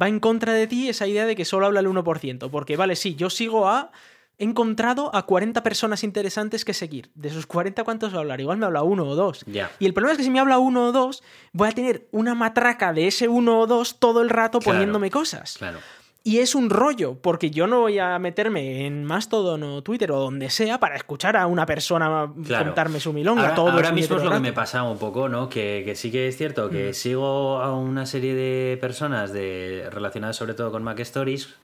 [0.00, 2.96] Va en contra de ti esa idea de que solo habla el 1%, porque vale,
[2.96, 3.92] sí, yo sigo a
[4.38, 7.10] he encontrado a 40 personas interesantes que seguir.
[7.14, 8.40] De esos 40, ¿cuántos va a hablar?
[8.40, 9.44] Igual me habla uno o dos.
[9.78, 12.34] Y el problema es que si me habla uno o dos, voy a tener una
[12.34, 15.56] matraca de ese uno o dos todo el rato poniéndome cosas.
[15.58, 15.78] Claro.
[16.26, 20.18] Y es un rollo, porque yo no voy a meterme en Mastodon o Twitter o
[20.18, 23.42] donde sea para escuchar a una persona contarme su milonga.
[23.42, 25.48] Ahora, todo ahora mismo es lo que me pasa un poco, ¿no?
[25.48, 26.94] Que, sí que es cierto que mm.
[26.94, 31.54] sigo a una serie de personas de, relacionadas sobre todo con Mac Stories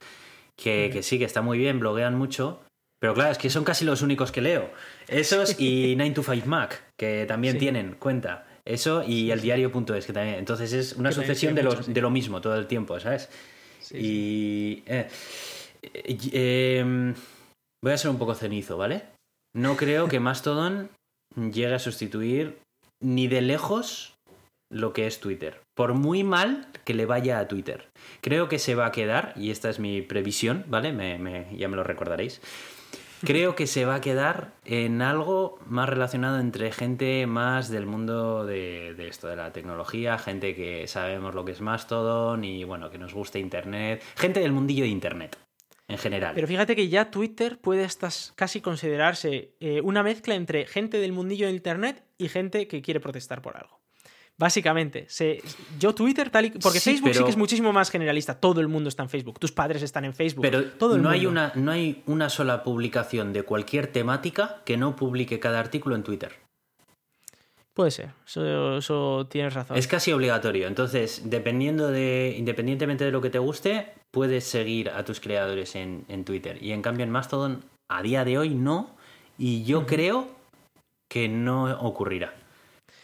[0.55, 2.61] que, que sí, que está muy bien, bloguean mucho,
[2.99, 4.71] pero claro, es que son casi los únicos que leo.
[5.09, 8.45] Esos y 9 to 5 Mac, que también tienen cuenta.
[8.63, 10.37] Eso y el diario.es, que también.
[10.37, 13.29] Entonces es una sucesión de, de lo mismo todo el tiempo, ¿sabes?
[13.93, 14.83] Y...
[14.85, 15.09] Eh,
[16.31, 17.13] em,
[17.83, 19.03] voy a ser un poco cenizo, ¿vale?
[19.55, 20.89] No creo que Mastodon
[21.35, 22.59] llegue a sustituir
[23.01, 24.15] ni de lejos
[24.71, 25.61] lo que es Twitter.
[25.75, 27.87] Por muy mal que le vaya a Twitter.
[28.21, 30.89] Creo que se va a quedar, y esta es mi previsión, ¿vale?
[31.55, 32.41] ya me lo recordaréis.
[33.25, 38.45] Creo que se va a quedar en algo más relacionado entre gente más del mundo
[38.45, 42.97] de, esto, de la tecnología, gente que sabemos lo que es Mastodon y bueno, que
[42.97, 45.37] nos gusta Internet, gente del mundillo de Internet
[45.87, 46.33] en general.
[46.35, 51.13] Pero fíjate que ya Twitter puede hasta casi considerarse eh, una mezcla entre gente del
[51.13, 53.82] mundillo de Internet y gente que quiere protestar por algo.
[54.37, 55.07] Básicamente,
[55.79, 58.39] yo Twitter, tal y, porque Facebook sí que es muchísimo más generalista.
[58.39, 59.39] Todo el mundo está en Facebook.
[59.39, 60.41] Tus padres están en Facebook.
[60.41, 64.95] Pero todo no, Hay una, no hay una sola publicación de cualquier temática que no
[64.95, 66.43] publique cada artículo en Twitter.
[67.73, 69.77] Puede ser, eso, tienes razón.
[69.77, 70.67] Es casi obligatorio.
[70.67, 76.23] Entonces, dependiendo de, independientemente de lo que te guste, puedes seguir a tus creadores en,
[76.23, 76.61] Twitter.
[76.61, 78.95] Y en cambio en Mastodon, a día de hoy no.
[79.39, 80.27] Y yo creo
[81.09, 82.35] que no ocurrirá.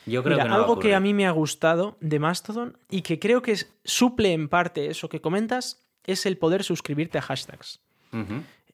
[0.09, 3.41] Yo creo que algo que a mí me ha gustado de Mastodon y que creo
[3.41, 7.81] que suple en parte eso que comentas es el poder suscribirte a hashtags.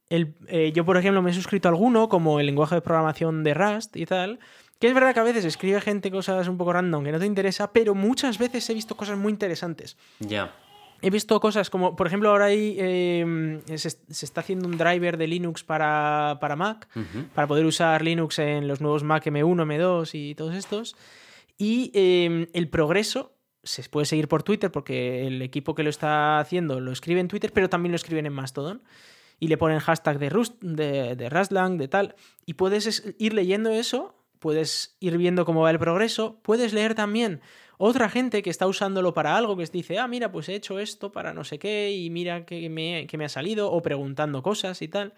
[0.10, 3.54] Eh, yo, por ejemplo, me he suscrito a alguno, como el lenguaje de programación de
[3.54, 4.40] Rust y tal,
[4.80, 7.26] que es verdad que a veces escribe gente cosas un poco random que no te
[7.26, 9.98] interesa, pero muchas veces he visto cosas muy interesantes.
[10.20, 10.54] Ya.
[11.02, 15.28] He visto cosas como, por ejemplo, ahora ahí em, se, está haciendo un driver de
[15.28, 16.88] Linux para, Mac,
[17.34, 20.96] para poder usar Linux en los nuevos Mac M1, M2 y todos estos.
[21.58, 26.40] Y em, el progreso se puede seguir por Twitter porque el equipo que lo está
[26.40, 28.84] haciendo lo escribe en Twitter, pero también lo escriben en Mastodon.
[29.38, 32.16] Y le ponen hashtag de, Rust, de, de Rustlang, de tal.
[32.46, 37.42] Y puedes ir leyendo eso, puedes ir viendo cómo va el progreso, puedes leer también
[37.78, 41.12] otra gente que está usándolo para algo, que dice, ah, mira, pues he hecho esto
[41.12, 44.82] para no sé qué y mira que me, que me ha salido, o preguntando cosas
[44.82, 45.14] y tal.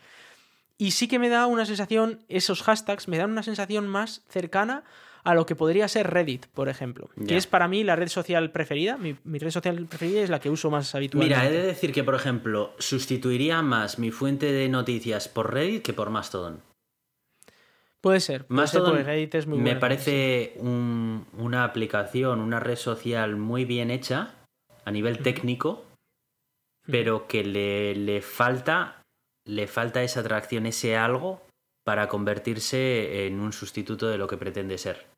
[0.78, 4.84] Y sí que me da una sensación, esos hashtags me dan una sensación más cercana
[5.27, 8.49] a lo que podría ser Reddit, por ejemplo, que es para mí la red social
[8.49, 8.95] preferida.
[8.95, 11.35] Mi, red social preferida es la que uso más habitualmente.
[11.35, 15.83] Mira, he de decir que, por ejemplo, sustituiría más mi fuente de noticias por Reddit
[15.83, 16.61] que por Mastodon.
[17.99, 18.45] Puede ser.
[18.47, 24.33] Mastodon Reddit es muy Me parece una aplicación, una red social muy bien hecha
[24.85, 25.83] a nivel técnico,
[26.89, 29.01] pero que le, le falta
[29.43, 31.41] le falta esa atracción, ese algo
[31.83, 35.16] para convertirse en un sustituto de lo que pretende ser.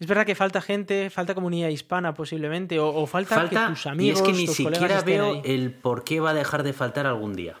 [0.00, 4.20] Es verdad que falta gente, falta comunidad hispana posiblemente, o, falta, que tus amigos.
[4.20, 7.34] Y es que ni siquiera veo el por qué va a dejar de faltar algún
[7.34, 7.56] día.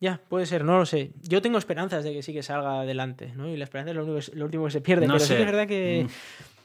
[0.00, 1.10] Ya, puede ser, no lo sé.
[1.22, 3.48] Yo tengo esperanzas de que sí que salga adelante, ¿no?
[3.48, 5.06] Y la esperanza es lo, último que se pierde.
[5.06, 6.06] pero sí es verdad que.
[6.06, 6.57] Mm.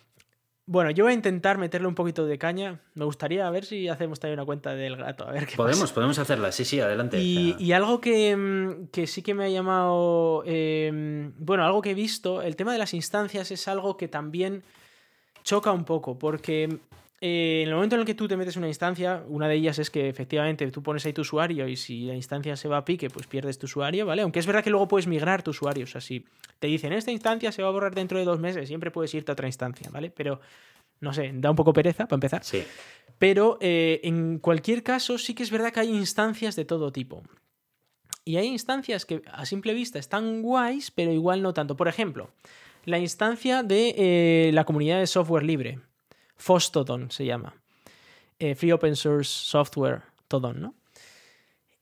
[0.66, 2.80] Bueno, yo voy a intentar meterle un poquito de caña.
[2.94, 5.28] Me gustaría ver si hacemos también una cuenta del gato.
[5.28, 7.20] A ver qué Podemos, podemos hacerla, sí, sí, adelante.
[7.20, 10.44] Y, algo mm, que, sí que me ha llamado.
[10.46, 14.64] Em, bueno, algo que he visto, el tema de las instancias es algo que también
[15.44, 16.80] choca un poco, porque
[17.26, 19.56] eh, en el momento en el que tú te metes en una instancia, una de
[19.56, 22.76] ellas es que efectivamente tú pones ahí tu usuario y si la instancia se va
[22.76, 24.24] a pique, pues pierdes tu usuario, ¿vale?
[24.24, 25.86] Aunque es verdad que luego puedes migrar tu usuario.
[25.86, 26.26] O sea, si
[26.60, 29.32] te dicen esta instancia se va a borrar dentro de dos meses, siempre puedes irte
[29.32, 30.12] a otra instancia, ¿vale?
[30.12, 30.42] Pero,
[31.00, 32.44] no sé, da un poco pereza para empezar.
[32.44, 32.62] Sí.
[33.20, 37.24] Pero eh, en cualquier caso, sí que es verdad que hay instancias de todo tipo.
[38.26, 41.78] Y hay instancias que a simple vista están guays, pero igual no tanto.
[41.78, 42.32] Por ejemplo,
[42.84, 45.80] la instancia de eh, la comunidad de software libre.
[46.36, 47.56] Fostodon se llama.
[48.40, 50.76] Eh, Free Open Source Software Todon, ¿no?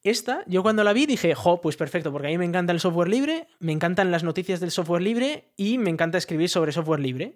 [0.04, 2.80] Esta, yo cuando la vi dije, jo, pues perfecto, porque a mí me encanta el
[2.80, 7.00] software libre, me encantan las noticias del software libre y me encanta escribir sobre software
[7.00, 7.36] libre.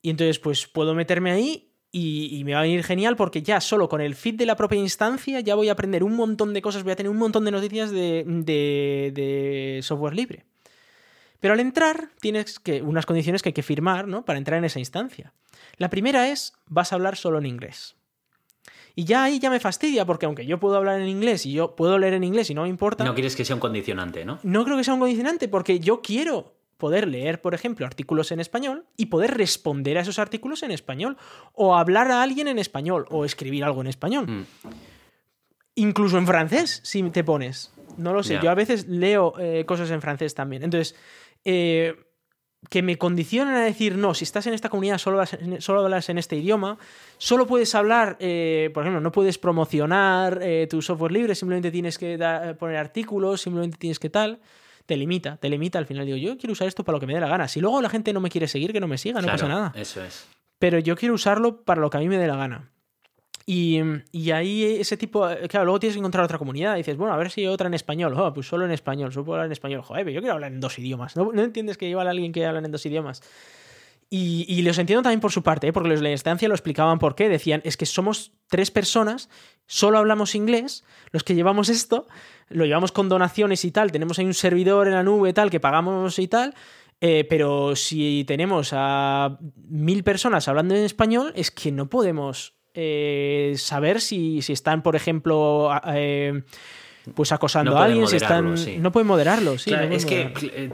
[0.00, 3.90] Y entonces, pues puedo meterme ahí y, me va a venir genial porque ya solo
[3.90, 6.82] con el feed de la propia instancia ya voy a aprender un montón de cosas,
[6.82, 8.24] voy a tener un montón de noticias de,
[9.14, 10.46] de software libre.
[11.42, 14.24] Pero al entrar tienes que, unas condiciones que hay que firmar ¿no?
[14.24, 15.32] para entrar en esa instancia.
[15.76, 17.96] La primera es, vas a hablar solo en inglés.
[18.94, 21.74] Y ya ahí ya me fastidia, porque aunque yo puedo hablar en inglés y yo
[21.74, 23.02] puedo leer en inglés y no me importa.
[23.02, 24.38] No quieres que sea un condicionante, ¿no?
[24.44, 28.38] No creo que sea un condicionante, porque yo quiero poder leer, por ejemplo, artículos en
[28.38, 31.16] español y poder responder a esos artículos en español.
[31.54, 34.30] O hablar a alguien en español, o escribir algo en español.
[34.30, 34.46] Mm.
[35.74, 37.72] Incluso en francés, si te pones.
[37.96, 38.38] No lo sé.
[38.40, 40.62] Yo a veces leo eh, cosas en francés también.
[40.62, 40.94] Entonces,
[41.44, 41.96] eh,
[42.68, 45.22] que me condicionan a decir, no, si estás en esta comunidad solo,
[45.58, 46.78] solo hablas en este idioma,
[47.18, 51.98] solo puedes hablar, eh, por ejemplo, no puedes promocionar eh, tu software libre, simplemente tienes
[51.98, 52.16] que
[52.58, 54.40] poner artículos, simplemente tienes que tal,
[54.86, 56.06] te limita, te limita al final.
[56.06, 57.48] Digo, yo quiero usar esto para lo que me dé la gana.
[57.48, 59.72] Si luego la gente no me quiere seguir, que no me siga, no pasa nada.
[59.74, 60.28] Eso es.
[60.58, 62.71] Pero yo quiero usarlo para lo que a mí me dé la gana.
[63.46, 63.80] Y,
[64.30, 66.74] ahí ese tipo, claro, luego tienes que encontrar otra comunidad.
[66.74, 68.14] Y dices, bueno, a ver si hay otra en español.
[68.16, 69.82] Oh, pues solo en español, solo puedo hablar en español.
[69.82, 71.16] Joder, yo quiero hablar en dos idiomas.
[71.16, 73.22] ¿No, entiendes que igual alguien que habla en dos idiomas?
[74.10, 75.72] Y, y, los entiendo también por su parte, ¿eh?
[75.72, 77.30] porque los de la instancia lo explicaban por qué.
[77.30, 79.30] Decían, es que somos tres personas,
[79.66, 82.06] solo hablamos inglés, los que llevamos esto,
[82.50, 85.60] lo llevamos con donaciones y tal, tenemos ahí un servidor en la nube tal, que
[85.60, 86.54] pagamos y tal,
[87.00, 93.54] eh, pero si tenemos a mil personas hablando en español, es que no podemos eh,
[93.56, 96.42] saber si, están, por ejemplo, eh,
[97.14, 98.54] pues acosando a alguien, si están.
[98.80, 99.72] No pueden moderarlo, sí.
[99.72, 100.32] es que.
[100.42, 100.70] Eh,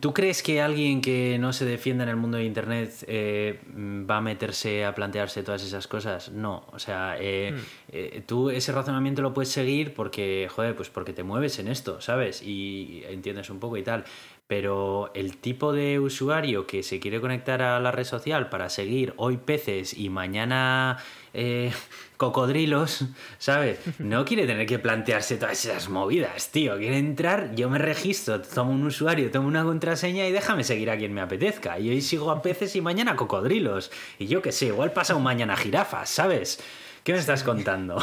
[0.00, 4.20] ¿Tú crees que alguien que no se defienda en el mundo de Internet va a
[4.22, 6.30] meterse a plantearse todas esas cosas?
[6.32, 6.64] No.
[6.72, 8.22] O sea, hmm.
[8.24, 12.42] tú ese razonamiento lo puedes seguir porque, joder, pues porque te mueves en esto, ¿sabes?
[12.42, 14.04] Y entiendes un poco y tal
[14.52, 19.14] pero el tipo de usuario que se quiere conectar a la red social para seguir
[19.16, 20.98] hoy peces y mañana
[21.34, 21.72] eh,
[22.16, 23.04] cocodrilos,
[23.38, 23.78] ¿sabes?
[23.98, 26.76] No quiere tener que plantearse todas esas movidas, tío.
[26.78, 30.96] Quiere entrar, yo me registro, tomo un usuario, tomo una contraseña y déjame seguir a
[30.96, 31.78] quien me apetezca.
[31.78, 33.90] Y hoy sigo a peces y mañana cocodrilos.
[34.18, 36.60] Y yo qué sé, igual pasa un mañana jirafas, ¿sabes?
[37.02, 37.96] ¿Qué me estás contando?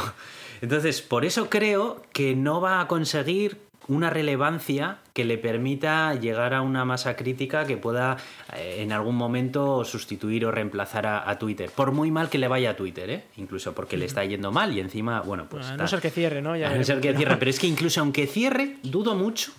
[0.61, 6.53] Entonces, por eso creo que no va a conseguir una relevancia que le permita llegar
[6.53, 8.17] a una masa crítica que pueda
[8.55, 11.69] eh, en algún momento sustituir o reemplazar a, Twitter.
[11.71, 13.23] Por muy mal que le vaya a Twitter, ¿eh?
[13.37, 15.65] incluso porque le está yendo mal y encima, bueno, pues...
[15.67, 16.53] A no ser que cierre, ¿no?
[16.53, 19.51] a no ser que cierre, pero es que incluso aunque cierre, dudo mucho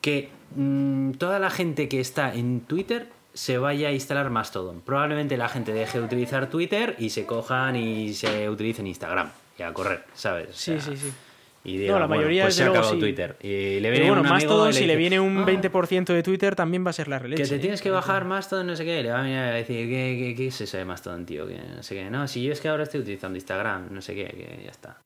[0.00, 4.80] que mm, toda la gente que está en Twitter se vaya a instalar Mastodon.
[4.80, 9.62] Probablemente la gente deje de utilizar Twitter y se cojan y se utilicen Instagram y
[9.62, 10.48] a correr, ¿sabes?
[10.56, 11.12] sí, sí, sí.
[11.64, 13.36] Y diga, no, la mayoría pues se ha acabado Twitter.
[13.40, 16.90] Y le viene bueno, un Mastodon, si le viene un 20% de Twitter, también va
[16.90, 17.42] a ser la releche.
[17.42, 19.02] Que te tienes que bajar Mastodon, no sé qué.
[19.02, 21.46] Le va a venir a decir, ¿qué, qué, qué es eso de Mastodon, tío?
[21.46, 22.10] Que no sé qué.
[22.10, 25.00] No, si yo es que ahora estoy utilizando Instagram, no sé qué, que ya está.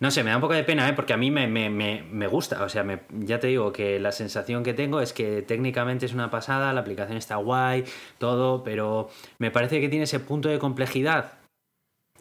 [0.00, 0.94] No sé, me da un poco de pena, ¿eh?
[0.94, 2.64] Porque a mí me, me, me, me gusta.
[2.64, 2.84] O sea,
[3.20, 6.80] ya te digo que la sensación que tengo es que técnicamente es una pasada, la
[6.80, 7.84] aplicación está guay,
[8.18, 11.34] todo, pero me parece que tiene ese punto de complejidad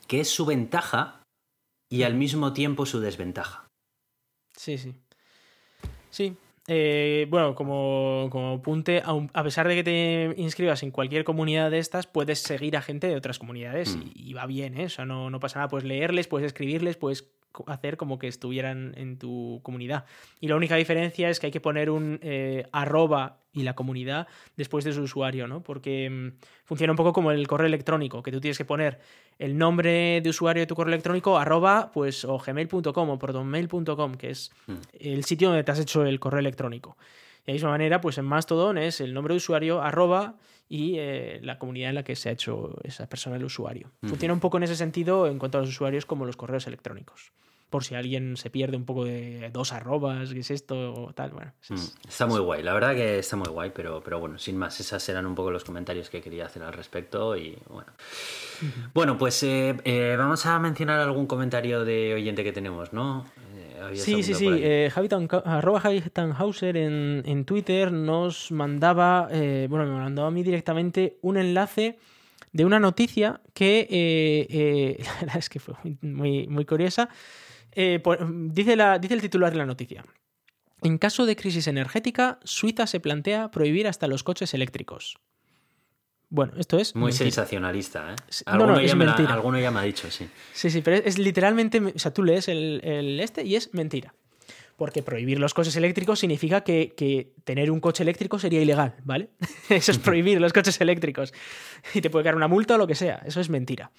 [0.07, 1.21] que es su ventaja
[1.95, 3.69] y al mismo tiempo su desventaja.
[4.55, 4.93] Sí, sí.
[6.10, 6.36] Sí.
[6.67, 11.79] Eh, bueno, como, como apunte, a, pesar de que te inscribas en cualquier comunidad de
[11.79, 14.12] estas, puedes seguir a gente de otras comunidades mm.
[14.13, 14.86] y, va bien, ¿eh?
[14.86, 15.69] O sea, no, no pasa nada.
[15.69, 17.29] Puedes leerles, puedes escribirles, puedes
[17.67, 20.05] hacer como que estuvieran en tu comunidad.
[20.41, 24.27] Y la única diferencia es que hay que poner un eh, arroba y la comunidad
[24.58, 25.63] después de su usuario, ¿no?
[25.63, 26.31] Porque mm,
[26.65, 28.99] funciona un poco como el correo electrónico, que tú tienes que poner
[29.39, 34.30] el nombre de usuario de tu correo electrónico, arroba, pues, o gmail.com o protonmail.com, que
[34.30, 34.74] es mm.
[35.00, 36.98] el sitio donde te has hecho el correo electrónico.
[37.45, 40.36] de la misma manera, pues en Mastodon es el nombre de usuario, arroba,
[40.67, 43.91] y eh, la comunidad en la que se ha hecho esa persona el usuario.
[44.02, 44.08] Mm.
[44.08, 47.32] Funciona un poco en ese sentido en cuanto a los usuarios como los correos electrónicos
[47.69, 51.32] por si alguien se pierde un poco de dos arrobas, qué es esto o tal.
[51.32, 54.58] Bueno, mm, está muy guay, la verdad que está muy guay, pero, pero bueno, sin
[54.58, 57.91] más, esas eran un poco los comentarios que quería hacer al respecto y bueno.
[58.93, 63.25] Bueno, pues eh, eh, vamos a mencionar algún comentario de oyente que tenemos, ¿no?
[63.56, 64.47] Eh, sí, sí, sí.
[65.45, 71.97] arroba Javitanhauser en, en Twitter nos mandaba, bueno, me mandó a mí directamente un enlace
[72.54, 77.10] de una noticia que la verdad es que fue muy, muy curiosa.
[77.75, 78.01] Eh,
[78.51, 80.05] dice, la, dice el titular de la noticia.
[80.81, 85.17] En caso de crisis energética, Suiza se plantea prohibir hasta los coches eléctricos.
[86.29, 86.95] Bueno, esto es.
[86.95, 88.15] Muy sensacionalista, ¿eh?
[88.45, 89.33] Alguno, no, no, ya mentira.
[89.33, 90.27] alguno ya me ha dicho, sí.
[90.53, 91.79] Sí, sí, pero es, literalmente.
[91.79, 94.13] O sea, tú lees el, este y es mentira.
[94.75, 99.29] Porque prohibir los coches eléctricos significa que, que tener un coche eléctrico sería ilegal, ¿vale?
[99.69, 101.33] Eso es prohibir los coches eléctricos.
[101.93, 103.21] Y te puede caer una multa o lo que sea.
[103.25, 103.91] Eso es mentira.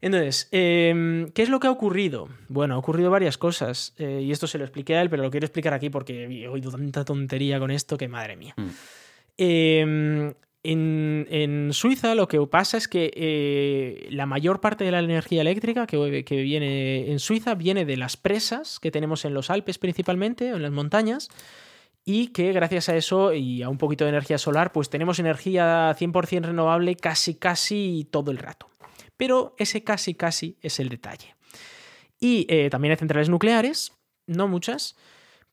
[0.00, 2.28] Entonces, em, ¿qué es lo que ha ocurrido?
[2.48, 3.94] Bueno, ha ocurrido varias cosas.
[3.98, 6.48] Eh, y esto se lo expliqué a él, pero lo quiero explicar aquí porque he
[6.48, 8.54] oído tanta tontería con esto que madre mía.
[8.56, 8.68] Mm.
[9.38, 15.40] Em, en, Suiza lo que pasa es que eh, la mayor parte de la energía
[15.40, 19.78] eléctrica que, que, viene en Suiza viene de las presas que tenemos en los Alpes
[19.78, 21.28] principalmente, en las montañas,
[22.04, 25.94] y que gracias a eso y a un poquito de energía solar, pues tenemos energía
[25.96, 28.68] 100% renovable casi casi todo el rato.
[29.18, 31.34] Pero ese casi casi es el detalle.
[32.18, 33.92] Y eh, también hay centrales nucleares,
[34.26, 34.96] no muchas,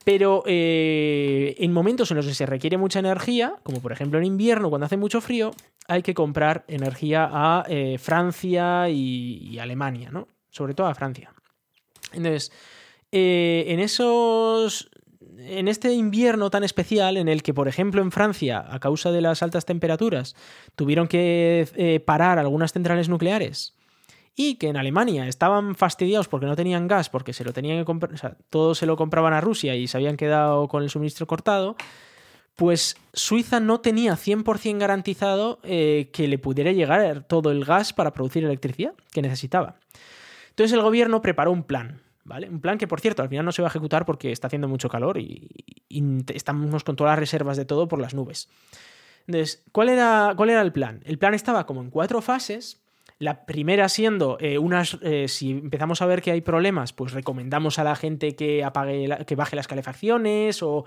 [0.03, 4.25] pero eh, en momentos en los que se requiere mucha energía, como por ejemplo en
[4.25, 5.51] invierno cuando hace mucho frío,
[5.87, 10.27] hay que comprar energía a eh, Francia y, Alemania, ¿no?
[10.49, 11.33] Sobre todo a Francia.
[12.13, 12.51] Entonces,
[13.11, 14.89] en esos
[15.39, 19.21] en este invierno tan especial en el que, por ejemplo, en Francia, a causa de
[19.21, 20.35] las altas temperaturas,
[20.75, 23.73] tuvieron que eh, parar algunas centrales nucleares
[24.35, 27.85] y que en Alemania estaban fastidiados porque no tenían gas, porque se lo tenían que
[27.85, 30.89] comprar, o sea, todo se lo compraban a Rusia y se habían quedado con el
[30.89, 31.75] suministro cortado,
[32.55, 38.11] pues Suiza no tenía 100% garantizado eh, que le pudiera llegar todo el gas para
[38.13, 39.75] producir electricidad que necesitaba.
[40.49, 43.61] Entonces el gobierno preparó un plan, Un plan que, por cierto, al final no se
[43.61, 45.47] va a ejecutar porque está haciendo mucho calor y,
[46.33, 48.49] estamos con todas las reservas de todo por las nubes.
[49.27, 51.01] Entonces, ¿cuál era, ¿cuál era el plan?
[51.05, 52.84] El plan estaba como en cuatro fases
[53.17, 54.97] la primera siendo eh, unas.
[55.01, 59.07] Eh, si empezamos a ver que hay problemas, pues recomendamos a la gente que apague
[59.25, 60.85] que baje las calefacciones o,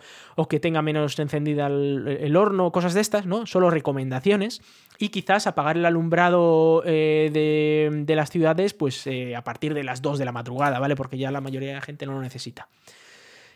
[0.49, 3.47] que tenga menos encendida el, horno, cosas de estas, ¿no?
[3.47, 4.61] Solo recomendaciones.
[4.99, 10.03] Y quizás apagar el alumbrado eh, de, de, las ciudades, pues a partir de las
[10.03, 10.97] 2 de la madrugada, ¿vale?
[10.97, 12.69] Porque ya la mayoría de la gente no lo necesita.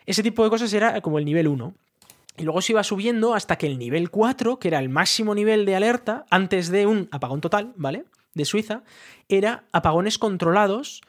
[0.07, 1.75] Ese tipo de cosas era como el nivel 1.
[2.39, 5.67] Y luego se iba subiendo hasta que el nivel 4, que era el máximo nivel
[5.67, 8.05] de alerta, antes de un apagón total, ¿vale?
[8.35, 8.83] De Suiza
[9.29, 11.03] era apagones controlados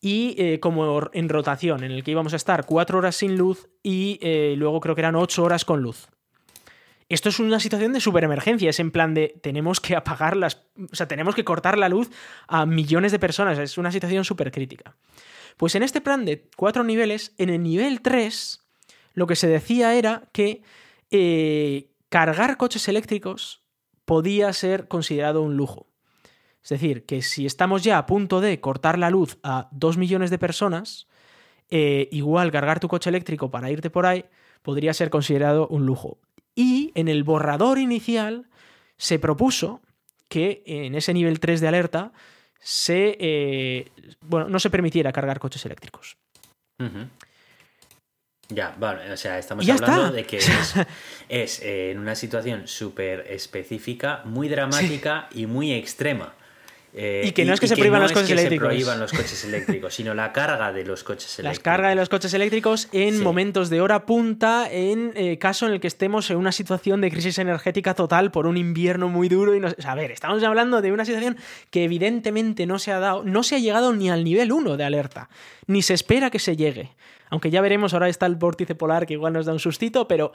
[0.00, 3.68] y eh, como en rotación, en el que íbamos a estar cuatro horas sin luz
[3.82, 6.08] y eh, luego creo que eran ocho horas con luz.
[7.08, 10.62] Esto es una situación de superemergencia, es en plan de tenemos que apagar las.
[10.90, 12.10] O sea, tenemos que cortar la luz
[12.48, 14.96] a millones de personas, es una situación súper crítica.
[15.56, 18.60] Pues en este plan de cuatro niveles, en el nivel 3,
[19.14, 20.62] lo que se decía era que
[21.10, 23.62] eh, cargar coches eléctricos
[24.06, 25.91] podía ser considerado un lujo.
[26.62, 30.30] Es decir, que si estamos ya a punto de cortar la luz a dos millones
[30.30, 31.08] de personas,
[31.70, 34.24] eh, igual cargar tu coche eléctrico para irte por ahí
[34.62, 36.18] podría ser considerado un lujo.
[36.54, 38.48] Y en el borrador inicial
[38.96, 39.80] se propuso
[40.28, 42.12] que en ese nivel 3 de alerta
[42.60, 43.90] se, eh,
[44.20, 46.16] bueno, no se permitiera cargar coches eléctricos.
[48.48, 50.38] Ya, vale, o sea, estamos hablando de que
[51.28, 56.34] es, eh, en una situación súper específica, muy dramática y muy extrema.
[56.94, 58.68] Eh, y que no es que se prohíban los coches eléctricos.
[58.68, 61.58] Se prohíban los coches eléctricos, sino la carga de los coches eléctricos.
[61.58, 65.72] La carga de los coches eléctricos en momentos de hora punta, en eh, caso en
[65.72, 69.54] el que estemos en una situación de crisis energética total por un invierno muy duro.
[69.54, 71.38] Y no, a ver, estamos hablando de una situación
[71.70, 74.84] que evidentemente no se ha dado, no se ha llegado ni al nivel 1 de
[74.84, 75.30] alerta,
[75.66, 76.90] ni se espera que se llegue.
[77.30, 80.32] Aunque ya veremos, ahora está el vórtice polar que igual nos da un sustito, pero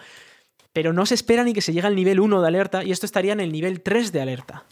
[0.77, 3.07] pero no se espera ni que se llegue al nivel 1 de alerta y esto
[3.07, 4.63] estaría en el nivel 3 de alerta.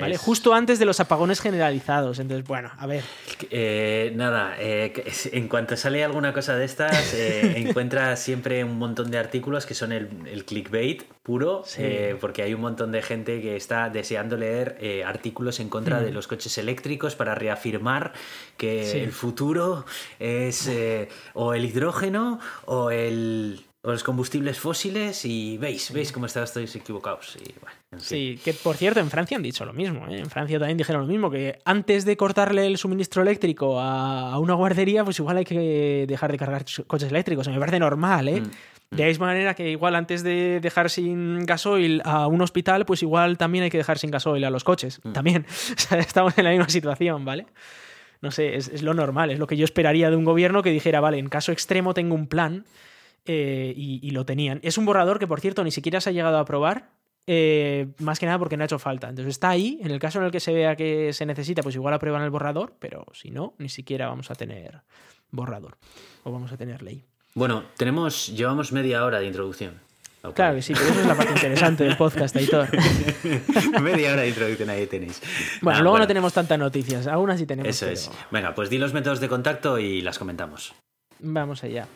[0.00, 0.16] ¿vale?
[0.16, 2.18] Justo antes de los apagones generalizados.
[2.20, 3.04] Entonces, bueno, a ver.
[3.50, 4.94] Eh, nada, eh,
[5.30, 9.74] en cuanto sale alguna cosa de estas, eh, encuentras siempre un montón de artículos que
[9.74, 11.64] son el, clickbait puro,
[12.18, 16.14] porque hay un montón de gente que está deseando leer artículos en contra de mm.
[16.14, 18.14] los coches eléctricos para reafirmar
[18.56, 19.84] que el futuro
[20.18, 20.70] es
[21.34, 27.36] o el hidrógeno o el los combustibles fósiles y veis, veis cómo estáis equivocados.
[27.96, 30.06] Sí, que por cierto, en Francia han dicho lo mismo.
[30.06, 30.20] ¿eh?
[30.20, 34.54] En Francia también dijeron lo mismo, que antes de cortarle el suministro eléctrico a, una
[34.54, 37.48] guardería, pues igual hay que dejar de cargar coches eléctricos.
[37.48, 38.40] Me parece normal, ¿eh?
[38.40, 38.96] Mm, mm.
[38.96, 43.02] De la misma manera que igual antes de dejar sin gasoil a un hospital, pues
[43.02, 45.00] igual también hay que dejar sin gasoil a los coches.
[45.02, 45.12] Mm.
[45.12, 45.46] También.
[45.98, 47.46] estamos en la misma situación, ¿vale?
[48.20, 50.70] No sé, es, es lo normal, es lo que yo esperaría de un gobierno que
[50.70, 52.64] dijera, vale, en caso extremo tengo un plan
[53.24, 54.60] eh, y, lo tenían.
[54.62, 56.90] Es un borrador que, por cierto, ni siquiera se ha llegado a probar.
[57.28, 59.08] Eh, más que nada porque no ha hecho falta.
[59.08, 59.78] Entonces está ahí.
[59.82, 62.30] En el caso en el que se vea que se necesita, pues igual aprueban el
[62.30, 64.82] borrador, pero si no, ni siquiera vamos a tener
[65.30, 65.78] borrador.
[66.24, 67.04] O vamos a tener ley.
[67.34, 69.80] Bueno, tenemos, llevamos media hora de introducción.
[70.34, 72.68] Claro que sí, pero eso es la parte interesante del podcast, Aitor.
[73.82, 75.20] Media hora de introducción ahí tenéis.
[75.60, 77.68] Bueno, luego no tenemos tantas noticias, aún así tenemos.
[77.68, 78.08] Eso es.
[78.30, 80.74] Venga, pues di los métodos de contacto y las comentamos.
[81.18, 81.88] Vamos allá.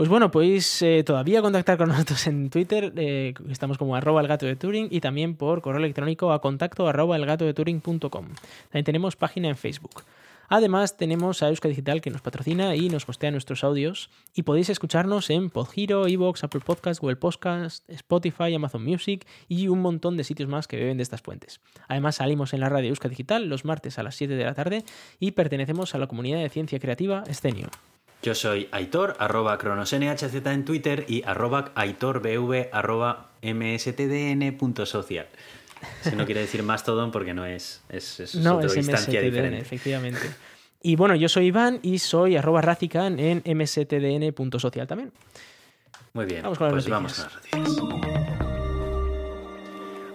[0.00, 4.28] Pues bueno, podéis eh, todavía contactar con nosotros en Twitter, eh, estamos como arroba el
[4.28, 8.00] gato de Turing y también por correo electrónico a contacto arroba el de Turing.com.
[8.08, 10.04] También tenemos página en Facebook.
[10.48, 14.08] Además, tenemos a Euska Digital que nos patrocina y nos hostea nuestros audios.
[14.34, 19.82] Y podéis escucharnos en Podhero, Evox, Apple Podcasts, Google Podcasts, Spotify, Amazon Music y un
[19.82, 21.60] montón de sitios más que beben de estas fuentes.
[21.88, 24.82] Además, salimos en la radio Euska Digital los martes a las 7 de la tarde
[25.18, 27.68] y pertenecemos a la comunidad de ciencia creativa Escenio.
[28.22, 35.26] Yo soy Aitor, arroba cronosnhz en Twitter y arroba aitorbv arroba mstdn.social.
[36.04, 39.58] Eso no quiere decir Mastodon porque no es, es, es no, es instancia diferente.
[39.58, 40.20] efectivamente.
[40.82, 45.12] Y bueno, yo soy Iván y soy arroba racican en mstdn.social también.
[46.12, 48.09] Muy bien, vamos con las pues vamos con las noticias.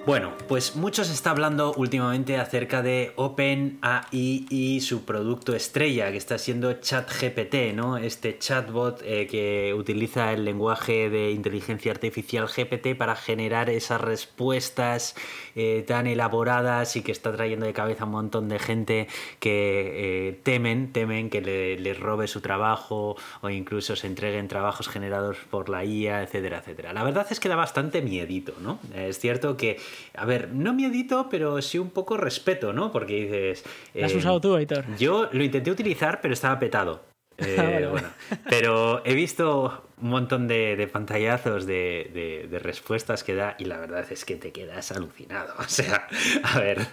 [0.06, 4.12] Bueno, pues mucho se está hablando últimamente acerca de OpenAI
[4.51, 7.97] y su producto estrella, que está siendo ChatGPT, ¿no?
[7.97, 15.16] Este chatbot eh, que utiliza el lenguaje de inteligencia artificial GPT para generar esas respuestas
[15.56, 19.08] eh, tan elaboradas y que está trayendo de cabeza a un montón de gente
[19.39, 24.88] que eh, temen, temen que le, les robe su trabajo o incluso se entreguen trabajos
[24.88, 26.93] generados por la IA, etcétera, etcétera.
[26.93, 28.78] La verdad es que da bastante miedito, ¿no?
[28.93, 29.80] Es cierto que
[30.16, 32.91] a ver, no miedito, pero sí un poco respeto, ¿no?
[32.91, 33.64] Porque dices...
[33.93, 34.86] ¿Lo has eh, usado tú, Aitor?
[34.98, 37.04] Yo lo intenté utilizar, pero estaba petado.
[37.38, 38.08] Eh, bueno,
[38.50, 44.24] pero he visto un montón de, pantallazos de, respuestas que da y la verdad es
[44.24, 45.54] que te quedas alucinado.
[45.60, 46.08] O sea,
[46.43, 46.88] a ver,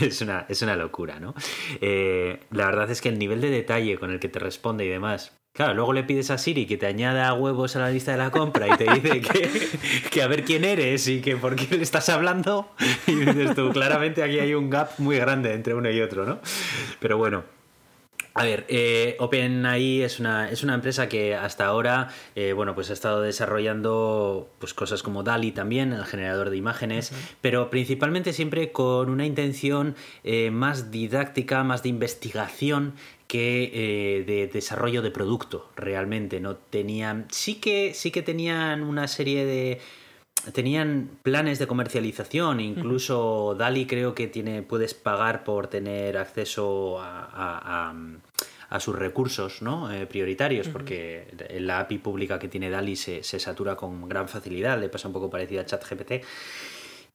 [0.00, 1.34] es una, es una locura, ¿no?
[1.80, 4.88] Eh, la verdad es que el nivel de detalle con el que te responde y
[4.88, 8.16] demás Claro, luego le pides a Siri que te añada huevos a la lista de
[8.16, 9.20] la compra y te dice
[10.10, 12.70] que, a ver quién eres y que por qué le estás hablando.
[13.06, 16.38] Y dices tú, claramente aquí hay un gap muy grande entre uno y otro, ¿no?
[17.00, 17.44] Pero bueno,
[18.34, 22.88] a ver, eh, OpenAI es una, es una empresa que hasta ahora eh, bueno, pues
[22.88, 28.72] ha estado desarrollando pues, cosas como DALI también, el generador de imágenes, pero principalmente siempre
[28.72, 32.94] con una intención eh, más didáctica, más de investigación
[33.32, 36.38] que eh, de desarrollo de producto realmente.
[36.38, 37.28] No tenían.
[37.30, 39.80] Sí que, sí que tenían una serie de.
[40.52, 47.94] Tenían planes de comercialización, incluso Dali creo que tiene, puedes pagar por tener acceso a,
[48.80, 49.92] sus recursos ¿no?
[49.92, 51.28] Eh, prioritarios, porque
[51.60, 55.14] la API pública que tiene Dali se, se, satura con gran facilidad, le pasa un
[55.14, 56.24] poco parecido a ChatGPT.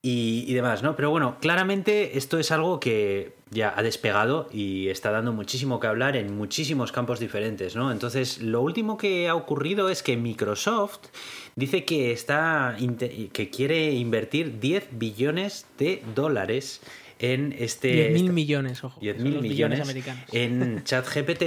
[0.02, 0.96] Y, demás, ¿no?
[0.96, 5.88] Pero bueno, claramente esto es algo que ya ha despegado y está dando muchísimo que
[5.88, 7.92] hablar en muchísimos campos diferentes, ¿no?
[7.92, 11.08] Entonces, lo último que ha ocurrido es que Microsoft
[11.56, 12.78] dice que está
[13.34, 16.82] que quiere invertir 10 billones de dólares
[17.20, 19.00] en este 10 mil millones, ojo.
[19.00, 20.24] 10 mil millones, americanos.
[20.32, 21.44] en ChatGPT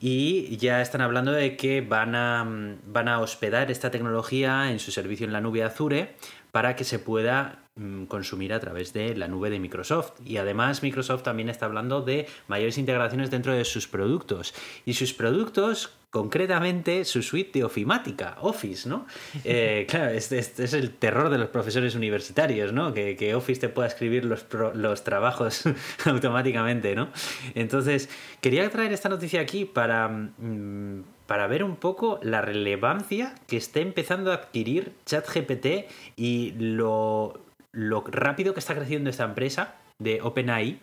[0.00, 2.46] y ya están hablando de que van a,
[2.86, 6.14] van a hospedar esta tecnología en su servicio en la nube Azure
[6.52, 10.12] para que se pueda Mm, consumir a través de la nube de Microsoft.
[10.24, 14.54] Y además Microsoft también está hablando de mayores integraciones dentro de sus productos.
[14.86, 19.06] Y sus productos, concretamente su suite de ofimática, Office, ¿no?
[19.44, 22.94] Eh, claro, este, este, es el terror de los profesores universitarios, ¿no?
[22.94, 25.64] Que, Office te pueda escribir los, los trabajos
[26.06, 27.10] automáticamente, ¿no?
[27.54, 28.08] Entonces,
[28.40, 30.08] quería traer esta noticia aquí para...
[30.08, 37.40] Mm, para ver un poco la relevancia que está empezando a adquirir ChatGPT y lo
[37.72, 40.80] lo rápido que está creciendo esta empresa de OpenAI.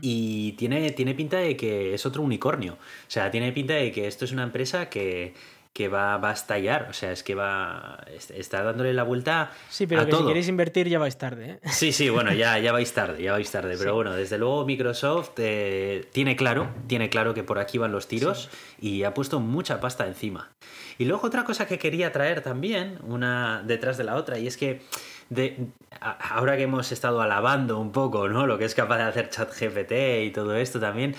[0.00, 2.74] Y tiene, tiene pinta de que es otro unicornio.
[2.74, 5.34] O sea, tiene pinta de que esto es una empresa que,
[5.92, 6.86] va, va, a estallar.
[6.88, 8.02] O sea, es que va.
[8.34, 9.52] Está dándole la vuelta.
[9.68, 11.50] Sí, pero que si queréis invertir ya vais tarde.
[11.50, 11.60] ¿eh?
[11.70, 13.76] Sí, sí, bueno, ya, ya vais tarde, ya vais tarde.
[13.78, 18.08] Pero bueno, desde luego Microsoft eh, tiene claro, tiene claro que por aquí van los
[18.08, 18.48] tiros
[18.80, 20.50] y ha puesto mucha pasta encima.
[20.98, 24.56] Y luego otra cosa que quería traer también, una detrás de la otra, y es
[24.56, 24.80] que
[25.30, 25.68] de,
[26.00, 28.46] ahora que hemos estado alabando un poco, ¿no?
[28.46, 29.92] Lo que es capaz de hacer ChatGPT
[30.26, 31.14] y todo esto también,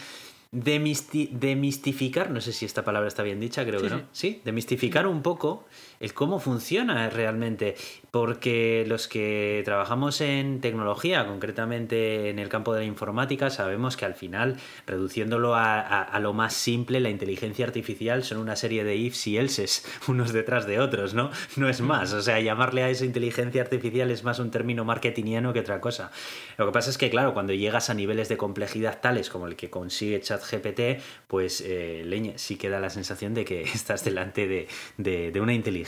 [0.52, 5.22] demistificar, no sé si esta palabra está bien dicha, creo que no, sí, demistificar un
[5.22, 5.66] poco
[6.00, 7.76] el cómo funciona realmente,
[8.12, 14.06] porque los que trabajamos en tecnología, concretamente en el campo de la informática, sabemos que
[14.06, 19.28] al final, reduciéndolo a, lo más simple, la inteligencia artificial son una serie de ifs
[19.28, 21.32] y elses, unos detrás de otros, ¿no?
[21.56, 25.54] No es más, o sea, llamarle a esa inteligencia artificial es más un término marketingiano
[25.54, 26.12] que otra cosa.
[26.58, 29.56] Lo que pasa es que, claro, cuando llegas a niveles de complejidad tales como el
[29.56, 34.48] que consigue ChatGPT, pues eh, leña, sí que da la sensación de que estás delante
[34.48, 35.87] de, de una inteligencia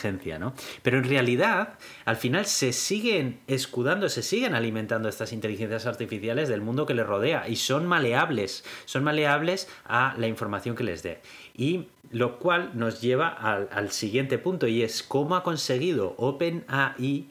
[0.82, 6.62] Pero en realidad, al final se siguen escudando, se siguen alimentando estas inteligencias artificiales del
[6.62, 11.22] mundo que les rodea y son maleables, son maleables a la información que les dé.
[11.56, 17.28] Y lo cual nos lleva al, al siguiente punto y es cómo ha conseguido OpenAI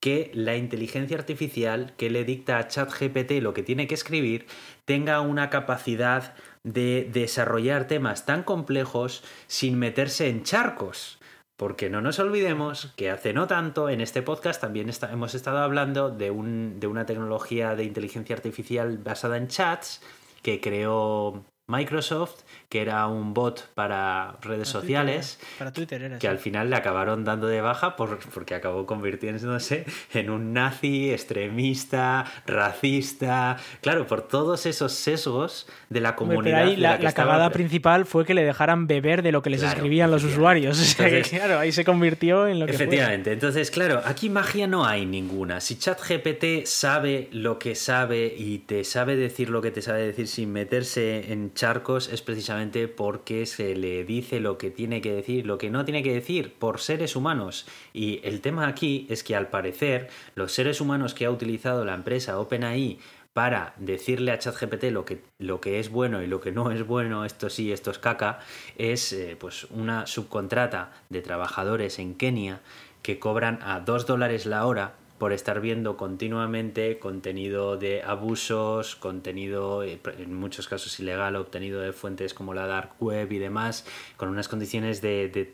[0.00, 4.46] que la inteligencia artificial que le dicta a ChatGPT lo que tiene que escribir
[4.86, 11.19] tenga una capacidad de desarrollar temas tan complejos sin meterse en charcos.
[11.60, 16.08] Porque no nos olvidemos que hace no tanto en este podcast también hemos estado hablando
[16.08, 20.00] de, un, de una tecnología de inteligencia artificial basada en chats
[20.40, 25.40] que creó Microsoft que era un bot para redes sociales.
[25.58, 26.18] para Twitter era.
[26.20, 31.10] Que al final le acabaron dando de baja por, porque acabó convirtiéndose en un nazi,
[31.10, 33.56] extremista, racista.
[33.82, 36.62] Claro, por todos esos sesgos de la comunidad.
[36.62, 40.10] ahí la, la, cagada principal fue que le dejaran beber de lo que les escribían
[40.10, 40.78] los usuarios.
[40.90, 42.72] O sea que, claro, ahí se convirtió en lo que.
[42.72, 43.32] Efectivamente.
[43.32, 45.60] Entonces, claro, aquí magia no hay ninguna.
[45.60, 50.26] Si ChatGPT sabe lo que sabe y te sabe decir lo que te sabe decir
[50.26, 55.44] sin meterse en charcos, es precisamente porque se le dice lo que tiene que decir,
[55.44, 57.66] lo que no tiene que decir por seres humanos.
[57.92, 61.92] Y el tema aquí es que al parecer los seres humanos que ha utilizado la
[61.92, 62.98] empresa OpenAI
[63.34, 66.86] para decirle a ChatGPT lo que, lo que es bueno y lo que no es
[66.86, 68.38] bueno, esto sí, esto es caca,
[68.78, 72.60] es eh, pues una subcontrata de trabajadores en Kenia
[73.02, 79.84] que cobran a 2 dólares la hora por estar viendo continuamente contenido de abusos, contenido
[79.84, 83.84] eh, en muchos casos ilegal obtenido de fuentes como la dark web y demás,
[84.16, 85.52] con unas condiciones de,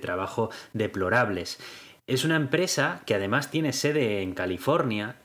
[0.00, 1.60] trabajo deplorables.
[2.06, 5.16] Es una empresa que además tiene sede en California,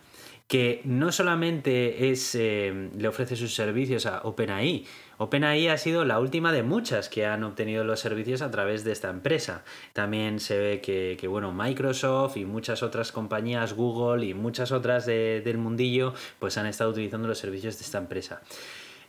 [0.50, 4.86] que no solamente eh, le ofrece sus servicios a OpenAI,
[5.18, 8.92] OpenAI ha sido la última de muchas que han obtenido los servicios a través de
[8.92, 9.64] esta empresa.
[9.94, 15.58] También se ve que, bueno, Microsoft y muchas otras compañías, Google y muchas otras del
[15.58, 18.42] mundillo, pues han estado utilizando los servicios de esta empresa.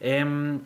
[0.00, 0.60] Em,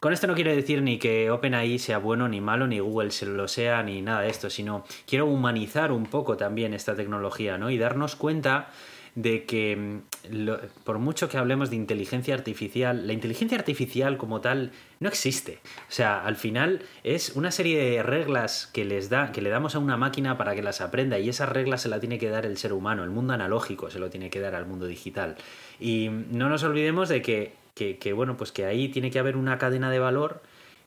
[0.00, 3.24] con esto no quiero decir ni que OpenAI sea bueno ni malo, ni Google se
[3.24, 7.70] lo sea, ni nada de esto, sino quiero humanizar un poco también esta tecnología, ¿no?
[7.70, 8.68] Y darnos cuenta
[9.14, 10.48] de que mm,
[10.84, 15.60] por mucho que hablemos de inteligencia artificial, la inteligencia artificial como tal no existe.
[15.88, 19.74] O sea, al final es una serie de reglas que les da, que le damos
[19.74, 22.46] a una máquina para que las aprenda, y esas reglas se las tiene que dar
[22.46, 25.36] el ser humano, el mundo analógico se lo tiene que dar al mundo digital.
[25.78, 29.58] Y no nos olvidemos de que, que bueno, pues que ahí tiene que haber una
[29.58, 30.42] cadena de valor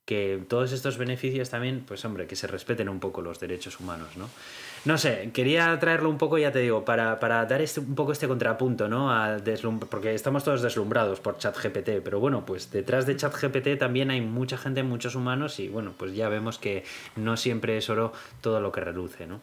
[0.08, 4.16] que todos estos beneficios también, pues hombre, que se respeten un poco los derechos humanos,
[4.16, 4.30] ¿no?
[4.86, 8.14] No sé, quería traerlo un poco, ya te digo, para, para dar este, un poco
[8.14, 9.12] este contrapunto, ¿no?
[9.12, 9.38] A
[9.90, 14.58] porque estamos todos deslumbrados por ChatGPT, pero bueno, pues detrás de ChatGPT también hay mucha
[14.58, 16.86] gente, muchos humanos, y bueno, pues ya vemos que
[17.18, 19.42] no siempre es oro todo lo que reluce, ¿no?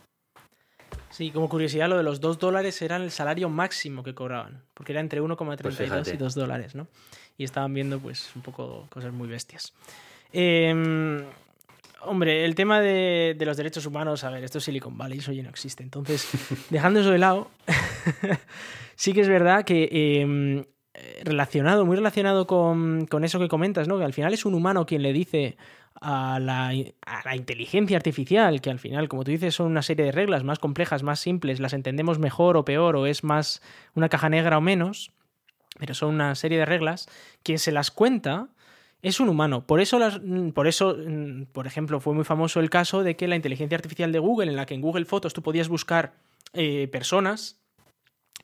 [1.10, 4.92] Sí, como curiosidad, lo de los 2 dólares era el salario máximo que cobraban, porque
[4.92, 6.88] era entre 1,32 pues y 2 dólares, ¿no?
[7.36, 9.74] Y estaban viendo, pues, un poco cosas muy bestias.
[10.36, 11.22] Em,
[12.00, 15.44] hombre, el tema de, los derechos humanos, a ver, esto es Silicon Valley, eso ya
[15.44, 15.84] no existe.
[15.84, 16.28] Entonces,
[16.70, 17.50] dejando eso de lado,
[18.96, 19.88] sí que es verdad que
[20.20, 20.64] em,
[21.22, 23.96] relacionado, muy relacionado con, eso que comentas, ¿no?
[23.96, 25.56] Que al final es un humano quien le dice
[26.00, 26.70] a la,
[27.06, 30.42] a la, inteligencia artificial, que al final, como tú dices, son una serie de reglas
[30.42, 33.62] más complejas, más simples, las entendemos mejor o peor, o es más
[33.94, 35.12] una caja negra o menos,
[35.78, 37.06] pero son una serie de reglas,
[37.44, 38.48] quien se las cuenta
[39.04, 39.66] es un humano.
[39.66, 43.16] Por eso, las, mm, por eso, mm, por ejemplo, fue muy famoso el caso de
[43.16, 46.14] que la inteligencia artificial de Google, en la que en Google Fotos tú podías buscar
[46.54, 47.60] eh, personas,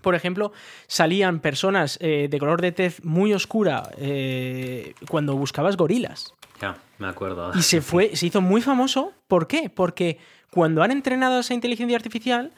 [0.02, 0.52] por ejemplo,
[0.86, 6.34] salían personas eh, de color de tez muy oscura eh, cuando buscabas gorilas.
[6.60, 7.52] Ya, me acuerdo.
[7.54, 9.12] Y se fue, se hizo muy famoso.
[9.28, 9.70] ¿Por qué?
[9.70, 10.18] Porque
[10.50, 12.52] cuando han entrenado a esa inteligencia artificial,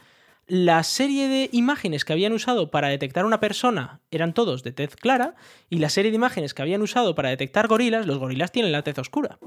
[0.47, 4.97] la serie de imágenes que habían usado para detectar una persona eran todos de tez
[4.97, 5.35] clara
[5.71, 8.83] y la serie de imágenes que habían usado para detectar gorilas, los gorilas tienen la
[8.83, 9.39] tez oscura.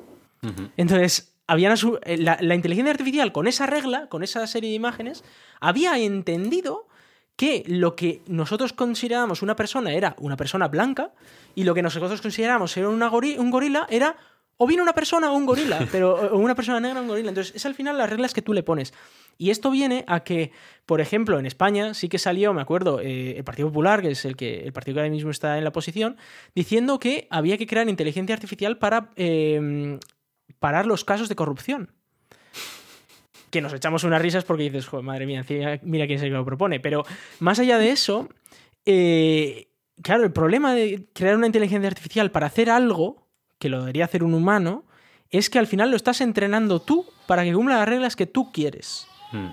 [0.77, 5.23] Entonces, habían eh, la, la, inteligencia artificial con esa regla, con esa serie de imágenes,
[5.59, 6.87] había entendido
[7.35, 11.11] que lo que nosotros considerábamos una persona era una persona blanca
[11.53, 14.15] y lo que nosotros considerábamos era una un gorila era
[14.57, 17.29] o bien una persona o un gorila, pero una persona negra o un gorila.
[17.29, 18.93] Entonces, es al final las reglas que tú le pones.
[19.37, 20.51] Y esto viene a que,
[20.85, 24.23] por ejemplo, en España sí que salió, me acuerdo, eh, el Partido Popular, que es
[24.23, 26.17] el, que, el partido que ahora mismo está en la oposición,
[26.53, 29.99] diciendo que había que crear inteligencia artificial para em,
[30.59, 31.91] parar los casos de corrupción.
[33.49, 35.45] Que nos echamos unas risas porque dices, Joder, madre mía,
[35.83, 36.79] mira quién se lo propone.
[36.79, 37.03] Pero
[37.39, 38.29] más allá de eso,
[38.85, 39.67] eh,
[40.01, 43.24] claro, el problema de crear una inteligencia artificial para hacer algo
[43.59, 44.85] que lo debería hacer un humano,
[45.29, 48.51] es que al final lo estás entrenando tú para que cumpla las reglas que tú
[48.51, 49.07] quieres.
[49.31, 49.49] Hmm.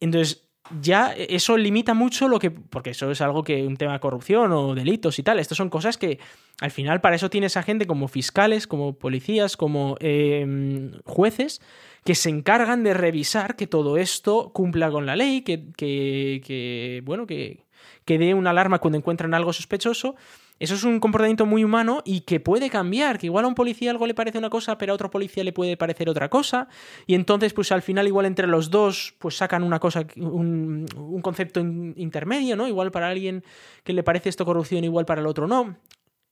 [0.00, 0.46] Entonces,
[0.80, 2.50] ya eso limita mucho lo que.
[2.50, 3.66] Porque eso es algo que.
[3.66, 5.38] un tema de corrupción o delitos y tal.
[5.38, 6.18] Estas son cosas que
[6.60, 11.60] al final para eso tienes a gente como fiscales, como policías, como em, jueces,
[12.04, 17.02] que se encargan de revisar que todo esto cumpla con la ley, que, que, que
[17.04, 17.64] bueno, que,
[18.04, 20.16] que dé una alarma cuando encuentran algo sospechoso
[20.58, 23.90] eso es un comportamiento muy humano y que puede cambiar, que igual a un policía
[23.90, 26.68] algo le parece una cosa, pero a otro policía le puede parecer otra cosa,
[27.06, 30.86] y entonces pues al final igual entre los dos pues sacan una cosa, un,
[31.22, 32.68] concepto intermedio, ¿no?
[32.68, 33.44] Igual para alguien
[33.84, 35.76] que le parece esto corrupción, igual para el otro no.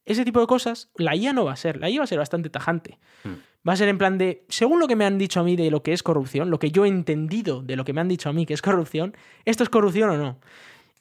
[0.06, 2.18] Ese tipo de cosas, la IA no va a ser, la IA va a ser
[2.18, 2.98] bastante tajante.
[3.24, 3.34] Hmm.
[3.66, 5.70] Va a ser en plan de, según lo que me han dicho a mí de
[5.70, 8.28] lo que es corrupción, lo que yo he entendido de lo que me han dicho
[8.28, 9.16] a mí que es corrupción,
[9.46, 10.38] ¿esto es corrupción o no?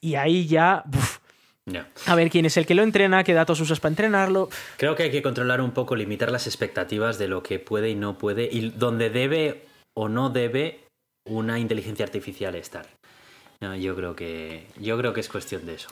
[0.00, 0.84] Y ahí ya...
[2.06, 4.50] A ver quién es el que lo entrena, qué datos usas para entrenarlo.
[4.76, 7.94] Creo que hay que controlar un poco, limitar las expectativas de lo que puede y
[7.94, 9.62] no puede y dónde debe
[9.94, 10.80] o no debe
[11.24, 12.86] una inteligencia artificial estar.
[13.80, 15.88] yo creo que yo creo que es cuestión de eso.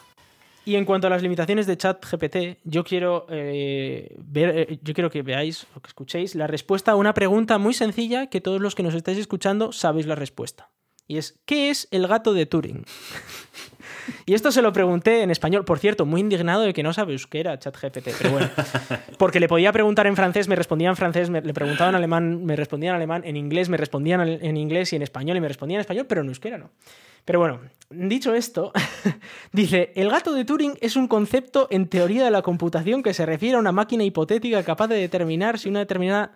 [0.65, 5.11] Y en cuanto a las limitaciones de ChatGPT, yo quiero eh, ver, eh, yo quiero
[5.11, 8.77] que veáis o que escuchéis la respuesta a una pregunta muy sencilla que todos los
[8.77, 10.71] que nos estáis escuchando sabéis la respuesta.
[11.09, 12.85] Y es ¿qué es el gato de Turing?
[14.27, 17.13] Y esto se lo pregunté en español, por cierto, muy indignado de que no sabe
[17.13, 18.51] euskera ChatGPT, pero bueno.
[19.19, 22.45] Porque le podía preguntar en francés, me respondía en francés, me, le preguntaba en alemán,
[22.45, 25.49] me respondía en alemán, en inglés, me respondían en inglés y en español y me
[25.49, 26.71] respondía en español, pero en euskera no.
[27.25, 28.73] Pero bueno, dicho esto,
[29.53, 33.27] dice, el gato de Turing es un concepto en teoría de la computación que se
[33.27, 36.33] refiere a una máquina hipotética capaz de determinar si una determinada...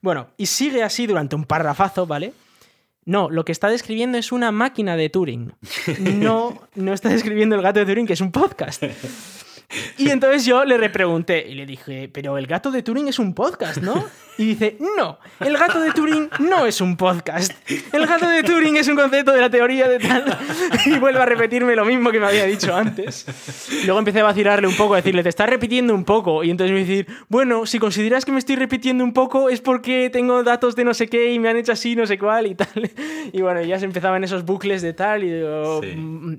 [0.00, 2.32] Bueno, y sigue así durante un parrafazo, ¿vale?
[3.06, 5.52] No, lo que está describiendo es una máquina de Turing.
[6.16, 8.82] No, no está describiendo el gato de Turing, que es un podcast.
[9.98, 13.34] Y entonces yo le repregunté y le dije, pero el gato de Turing es un
[13.34, 14.04] podcast, ¿no?
[14.36, 17.52] Y dice, no, el gato de Turing no es un podcast.
[17.92, 20.24] El gato de Turing es un concepto de la teoría de tal.
[20.86, 23.26] Y vuelve a repetirme lo mismo que me había dicho antes.
[23.84, 26.42] Luego empecé a vacilarle un poco, a decirle, te estás repitiendo un poco.
[26.42, 30.10] Y entonces me dice, bueno, si consideras que me estoy repitiendo un poco es porque
[30.12, 32.54] tengo datos de no sé qué y me han hecho así, no sé cuál y
[32.54, 32.90] tal.
[33.32, 36.34] Y bueno, ya se empezaban esos bucles de tal y digo, mm,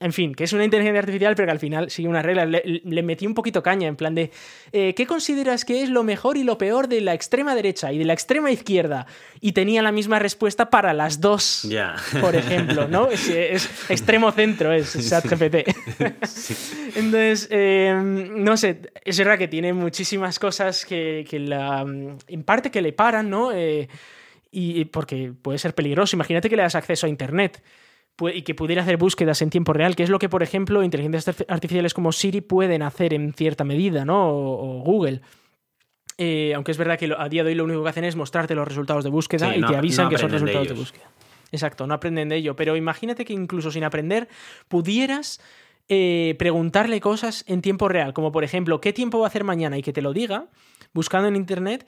[0.00, 3.02] en fin, que es una inteligencia artificial pero que al final sigue una regla le,
[3.02, 4.30] metí un poquito caña, en plan de,
[4.72, 7.98] eh, ¿qué consideras que es lo mejor y lo peor de la extrema derecha y
[7.98, 9.06] de la extrema izquierda?
[9.40, 11.68] Y tenía la misma respuesta para las dos,
[12.20, 13.08] por ejemplo, ¿no?
[13.10, 15.68] Es, es extremo centro, es ChatGPT.
[16.96, 22.70] Entonces, eh, no sé, es verdad que tiene muchísimas cosas que, que la, en parte
[22.70, 23.52] que le paran, ¿no?
[23.52, 23.88] Eh,
[24.50, 26.16] y porque puede ser peligroso.
[26.16, 27.62] Imagínate que le das acceso a Internet
[28.32, 31.44] y que pudiera hacer búsquedas en tiempo real, que es lo que, por ejemplo, inteligencias
[31.48, 34.30] artificiales como Siri pueden hacer en cierta medida, ¿no?
[34.30, 35.20] O, Google.
[36.18, 38.54] Eh, aunque es verdad que a día de hoy lo único que hacen es mostrarte
[38.54, 41.10] los resultados de búsqueda y te avisan que son resultados de, búsqueda.
[41.52, 42.56] Exacto, no aprenden de ello.
[42.56, 44.28] Pero imagínate que incluso sin aprender
[44.68, 45.40] pudieras
[45.88, 49.76] eh, preguntarle cosas en tiempo real, como por ejemplo, ¿qué tiempo va a hacer mañana?
[49.76, 50.46] Y que te lo diga,
[50.94, 51.86] buscando en internet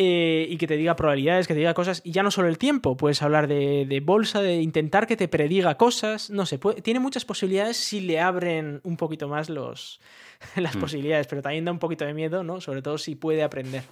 [0.00, 2.56] eh, y que te diga probabilidades, que te diga cosas, y ya no solo el
[2.56, 7.24] tiempo, puedes hablar de, bolsa, de intentar que te prediga cosas, no sé, tiene muchas
[7.24, 9.98] posibilidades si le abren un poquito más los,
[10.54, 10.80] las mm.
[10.80, 12.60] posibilidades, pero también da un poquito de miedo, ¿no?
[12.60, 13.82] Sobre todo si puede aprender.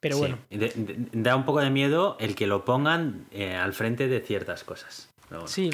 [0.00, 0.38] Pero bueno.
[1.12, 5.08] da un poco de miedo el que lo pongan eh, al frente de ciertas cosas.
[5.46, 5.70] Sí,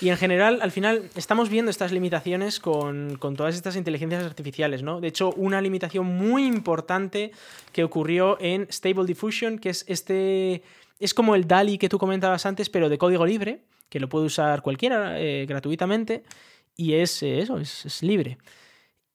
[0.00, 5.00] y en general, al final, estamos viendo estas limitaciones con, todas estas inteligencias artificiales, ¿no?
[5.00, 7.30] De hecho, una limitación muy importante
[7.72, 10.62] que ocurrió en Stable Diffusion, que es este.
[10.98, 14.26] Es como el DALI que tú comentabas antes, pero de código libre, que lo puede
[14.26, 16.24] usar cualquiera eh, gratuitamente,
[16.76, 18.38] y es eh, eso, es, libre.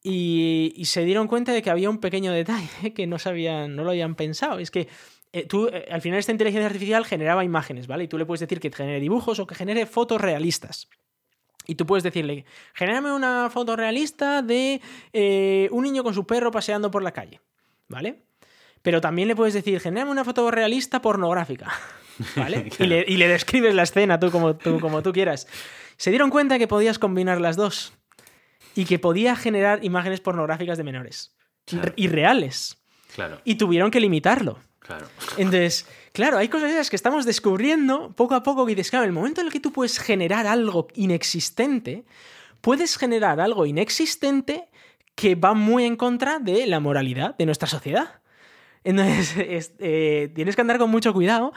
[0.03, 3.89] Y, se dieron cuenta de que había un pequeño detalle que no sabían, no lo
[3.89, 4.59] habían pensado.
[4.59, 4.87] Es que
[5.37, 8.05] eh, tú, eh, al final esta inteligencia artificial generaba imágenes, ¿vale?
[8.05, 10.89] Y tú le puedes decir que genere dibujos o que genere fotos realistas.
[11.67, 14.81] Y tú puedes decirle, genérame una foto realista de
[15.13, 17.39] eh, un niño con su perro paseando por la calle,
[17.87, 18.23] ¿vale?
[18.81, 21.71] Pero también le puedes decir, genérame una foto realista pornográfica,
[22.35, 22.69] ¿vale?
[22.79, 25.47] y, le, describes la escena tú como, tú como tú quieras.
[25.97, 27.93] Se dieron cuenta que podías combinar las dos
[28.73, 31.35] y que podía generar imágenes pornográficas de menores.
[31.95, 32.77] Y reales.
[33.13, 33.41] Claro.
[33.43, 34.57] Y tuvieron que limitarlo.
[34.87, 35.07] Claro.
[35.37, 39.41] Entonces, claro, hay cosas que estamos descubriendo poco a poco que dices, claro, el momento
[39.41, 42.05] en el que tú puedes generar algo inexistente,
[42.61, 44.69] puedes generar algo inexistente
[45.13, 48.21] que va muy en contra de la moralidad de nuestra sociedad.
[48.85, 49.35] Entonces,
[49.79, 51.51] eh, tienes que andar con mucho cuidado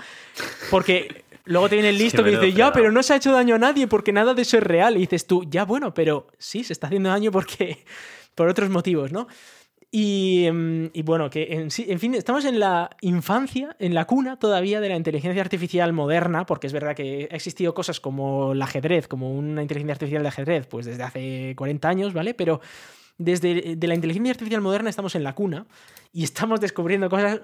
[0.71, 3.55] porque luego te viene el listo que dice, ya, pero no se ha hecho daño
[3.55, 4.97] a nadie porque nada de eso es real.
[4.97, 7.85] Y dices tú, ya, bueno, pero sí, se está haciendo daño porque
[8.35, 9.29] por otros motivos, ¿no?
[9.93, 14.89] Em, y, bueno, que en, fin, estamos en la infancia, en la cuna todavía de
[14.89, 19.33] la inteligencia artificial moderna, porque es verdad que ha existido cosas como el ajedrez, como
[19.33, 22.35] una inteligencia artificial de ajedrez, pues desde hace 40 años, ¿vale?
[22.35, 22.61] Pero
[23.19, 25.67] desde de la inteligencia artificial moderna estamos en la cuna
[26.13, 27.41] y estamos descubriendo cosas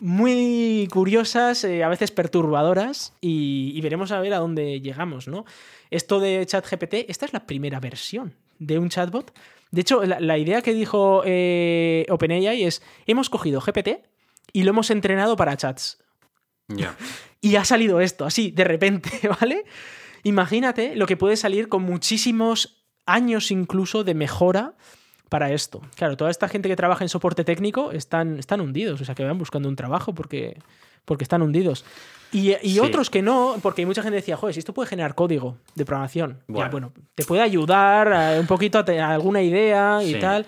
[0.00, 5.44] muy curiosas, eh, a veces perturbadoras, y, y, veremos a ver a dónde llegamos, ¿no?
[5.90, 9.32] Esto de ChatGPT, esta es la primera versión de un chatbot
[9.72, 14.02] de hecho, la, idea que dijo eh, OpenAI es, hemos cogido GPT
[14.52, 15.98] y lo hemos entrenado para chats.
[16.68, 16.94] Ya.
[17.40, 19.10] y ha salido esto, así, de repente,
[19.40, 19.64] ¿vale?
[20.24, 24.74] Imagínate lo que puede salir con muchísimos años incluso de mejora
[25.30, 25.80] para esto.
[25.96, 29.24] Claro, toda esta gente que trabaja en soporte técnico están, están hundidos, o sea, que
[29.24, 30.58] van buscando un trabajo porque,
[31.06, 31.86] porque están hundidos.
[32.32, 35.84] Y, otros que no, porque mucha gente decía, joder, si esto puede generar código de
[35.84, 40.46] programación, bueno, bueno te puede ayudar un poquito a, alguna idea y tal.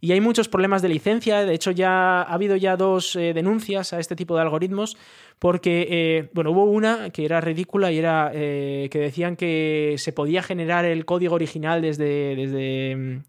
[0.00, 1.44] Y hay muchos problemas de licencia.
[1.44, 4.96] De hecho, ya ha habido ya dos eh, denuncias a este tipo de algoritmos.
[5.38, 10.12] Porque, eh, bueno, hubo una que era ridícula y era eh, que decían que se
[10.12, 13.22] podía generar el código original desde, desde,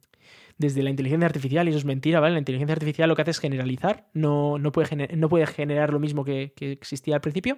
[0.57, 1.67] desde la inteligencia artificial.
[1.67, 2.33] Y eso es mentira, ¿vale?
[2.33, 4.05] La inteligencia artificial lo que hace es generalizar.
[4.13, 7.57] No, no, puede, no puede generar lo mismo que, que existía al principio.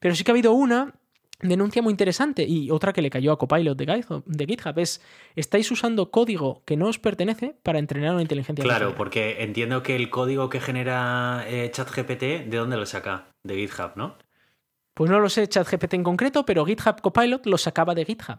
[0.00, 0.94] Pero sí que ha habido una
[1.40, 5.02] denuncia muy interesante y otra que le cayó a Copilot de GitHub es,
[5.34, 9.96] estáis usando código que no os pertenece para entrenar una inteligencia Claro, porque entiendo que
[9.96, 13.26] el código que genera eh, ChatGPT, ¿de dónde lo saca?
[13.42, 14.16] De GitHub, ¿no?
[14.94, 18.38] Pues no lo sé ChatGPT en concreto, pero GitHub Copilot lo sacaba de GitHub.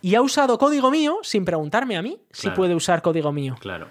[0.00, 3.54] Y ha usado código mío sin preguntarme a mí si puede usar código mío.
[3.60, 3.88] Claro.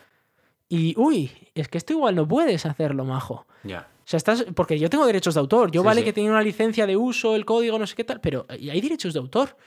[0.68, 3.46] Y, uy, es que esto igual no puedes hacerlo, majo.
[3.64, 3.88] Ya.
[4.10, 4.45] Sea, estás.
[4.55, 5.72] Porque yo tengo derechos de autor.
[5.72, 8.45] Yo vale que tiene una licencia de uso, el código, no sé qué tal, pero
[8.49, 9.58] hay derechos de autor.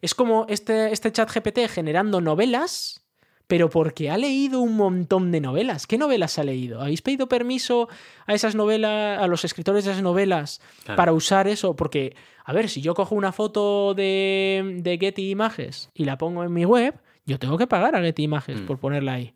[0.00, 3.04] Es como este, este chat GPT generando novelas,
[3.48, 5.86] pero porque ha leído un montón de novelas.
[5.86, 6.80] ¿Qué novelas ha leído?
[6.80, 7.88] ¿Habéis pedido permiso
[8.26, 10.60] a esas novelas, a los escritores de esas novelas,
[10.94, 11.74] para usar eso?
[11.74, 16.44] Porque, a ver, si yo cojo una foto de, de Getty Images y la pongo
[16.44, 16.94] en mi web,
[17.26, 18.66] yo tengo que pagar a Getty Images mm.
[18.66, 19.34] por ponerla ahí.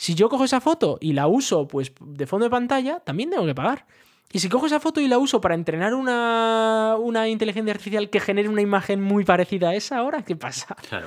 [0.00, 3.44] Si yo cojo esa foto y la uso pues de fondo de pantalla, también tengo
[3.44, 3.84] que pagar.
[4.32, 8.18] Y si cojo esa foto y la uso para entrenar una, una inteligencia artificial que
[8.18, 10.74] genere una imagen muy parecida a esa ahora, ¿qué pasa?
[10.88, 11.06] Claro.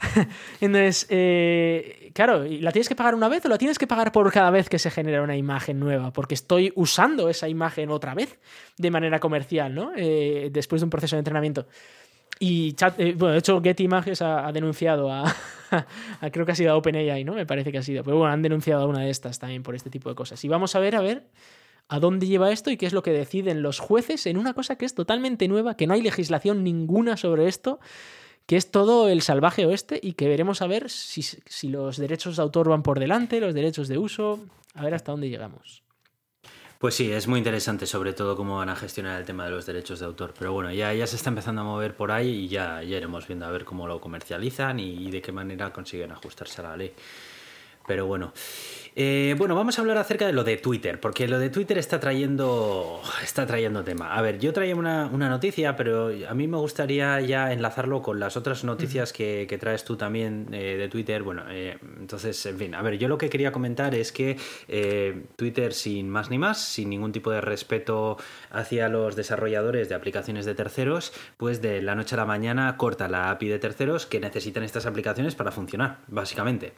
[0.60, 4.30] Entonces, eh, claro, ¿la tienes que pagar una vez o la tienes que pagar por
[4.30, 6.12] cada vez que se genera una imagen nueva?
[6.12, 8.38] Porque estoy usando esa imagen otra vez
[8.76, 9.92] de manera comercial, ¿no?
[9.96, 11.66] Eh, después de un proceso de entrenamiento.
[12.38, 15.34] Y chat, eh, bueno, de hecho, Getty Images ha, denunciado a,
[16.32, 17.34] creo que ha sido OpenAI, ¿no?
[17.34, 18.02] Me parece que ha sido.
[18.04, 20.44] Pero bueno, han denunciado a una de estas también por este tipo de cosas.
[20.44, 21.28] Y vamos a ver, a ver
[21.88, 24.76] a dónde lleva esto y qué es lo que deciden los jueces en una cosa
[24.76, 27.78] que es totalmente nueva, que no hay legislación ninguna sobre esto,
[28.46, 32.36] que es todo el salvaje oeste y que veremos a ver si, si los derechos
[32.36, 34.40] de autor van por delante, los derechos de uso,
[34.74, 35.83] a ver hasta dónde llegamos.
[36.84, 39.64] Pues sí, es muy interesante sobre todo cómo van a gestionar el tema de los
[39.64, 40.34] derechos de autor.
[40.38, 43.26] Pero bueno, ya, ya se está empezando a mover por ahí y ya, ya iremos
[43.26, 46.92] viendo a ver cómo lo comercializan y de qué manera consiguen ajustarse a la ley.
[47.86, 48.32] Pero bueno,
[48.96, 51.98] eh, bueno, vamos a hablar acerca de lo de Twitter, porque lo de Twitter está
[51.98, 54.14] trayendo, está trayendo tema.
[54.14, 58.36] A ver, yo traía una, noticia, pero a mí me gustaría ya enlazarlo con las
[58.36, 61.24] otras noticias que, traes tú también eh, de Twitter.
[61.24, 64.36] Bueno, eh, entonces, en fin, a ver, yo lo que quería comentar es que
[65.36, 68.16] Twitter, sin más ni más, sin ningún tipo de respeto
[68.50, 73.08] hacia los desarrolladores de aplicaciones de terceros, pues de la noche a la mañana corta
[73.08, 76.74] la API de terceros que necesitan estas aplicaciones para funcionar, básicamente.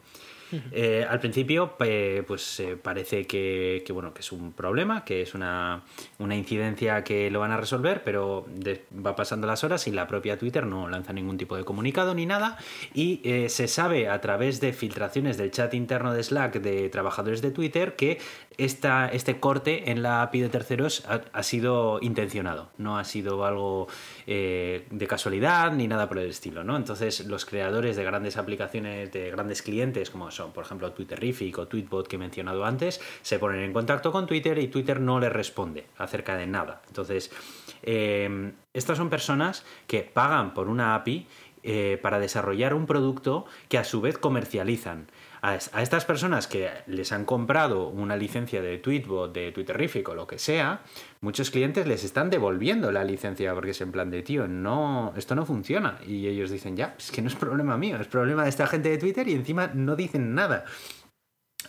[0.71, 5.83] Eh, al principio, pues eh, parece que, bueno, que es un problema, que es una,
[6.19, 8.45] incidencia que lo van a resolver, pero
[8.93, 12.25] va pasando las horas y la propia Twitter no lanza ningún tipo de comunicado ni
[12.25, 12.57] nada.
[12.93, 17.41] Y eh, se sabe a través de filtraciones del chat interno de Slack de trabajadores
[17.41, 18.19] de Twitter que
[18.57, 23.87] esta, este corte en la API de terceros ha, sido intencionado, no ha sido algo
[24.25, 26.63] de casualidad ni nada por el estilo.
[26.63, 26.75] ¿no?
[26.75, 32.07] Entonces, los creadores de grandes aplicaciones, de grandes clientes, como por ejemplo, Twitterific o Tweetbot
[32.07, 35.85] que he mencionado antes, se ponen en contacto con Twitter y Twitter no les responde
[35.97, 36.81] acerca de nada.
[36.87, 37.31] Entonces,
[37.83, 41.27] eh, estas son personas que pagan por una API
[41.63, 45.07] eh, para desarrollar un producto que a su vez comercializan
[45.41, 50.27] a, estas personas que les han comprado una licencia de Tweetbot, de Twitterific o lo
[50.27, 50.81] que sea,
[51.21, 55.35] muchos clientes les están devolviendo la licencia porque es en plan de, tío, no, esto
[55.35, 55.99] no funciona.
[56.05, 58.89] Y ellos dicen, ya, es que no es problema mío, es problema de esta gente
[58.89, 60.65] de Twitter y encima no dicen nada.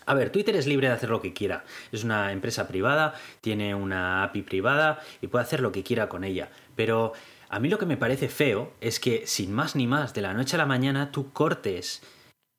[0.06, 1.64] A ver, Twitter es libre de hacer lo que quiera.
[1.92, 6.24] Es una empresa privada, tiene una API privada y puede hacer lo que quiera con
[6.24, 6.50] ella.
[6.76, 7.12] Pero
[7.50, 10.32] a mí lo que me parece feo es que sin más ni más, de la
[10.32, 12.02] noche a la mañana, tú cortes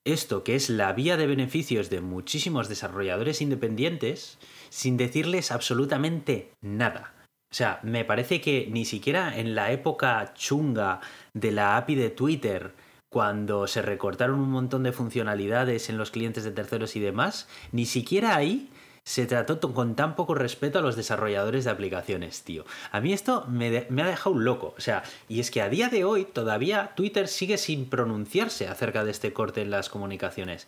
[0.05, 4.39] esto que es la vía de beneficios de muchísimos desarrolladores independientes
[4.69, 7.13] sin decirles absolutamente nada.
[7.51, 11.01] O sea, me parece que ni siquiera en la época chunga
[11.33, 12.75] de la API de Twitter,
[13.09, 17.87] cuando se recortaron un montón de funcionalidades en los clientes de terceros y demás, ni
[17.87, 18.69] siquiera ahí
[19.03, 22.65] se trató con tan poco respeto a los desarrolladores de aplicaciones, tío.
[22.91, 24.73] A mí esto me, me, ha dejado loco.
[24.77, 29.03] O sea, y es que a día de hoy todavía Twitter sigue sin pronunciarse acerca
[29.03, 30.67] de este corte en las comunicaciones.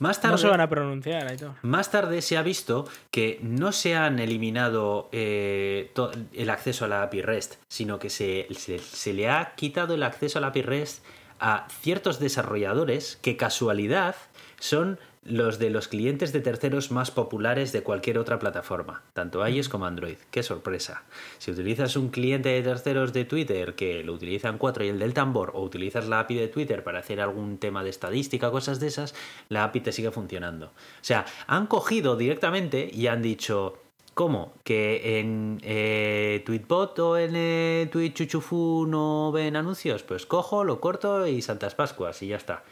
[0.00, 1.36] Más tarde, no se van a pronunciar.
[1.60, 5.92] Más tarde se ha visto que no se han eliminado eh,
[6.32, 10.38] el acceso a la API REST, sino que se, se le ha quitado el acceso
[10.38, 11.04] a la API REST
[11.38, 14.16] a ciertos desarrolladores que casualidad
[14.58, 19.68] son los de los clientes de terceros más populares de cualquier otra plataforma, tanto iOS
[19.68, 20.16] como Android.
[20.30, 21.02] ¡Qué sorpresa!
[21.38, 25.12] Si utilizas un cliente de terceros de Twitter que lo utilizan cuatro y el del
[25.12, 28.86] tambor, o utilizas la API de Twitter para hacer algún tema de estadística, cosas de
[28.86, 29.14] esas,
[29.50, 30.66] la API te sigue funcionando.
[30.66, 33.78] O sea, han cogido directamente y han dicho,
[34.14, 34.52] ¿Cómo?
[34.64, 40.02] ¿Que en eh, Tweetbot o en eh, Chuchufu no ven anuncios?
[40.02, 42.64] Pues cojo, lo corto y Santas Pascuas y ya está.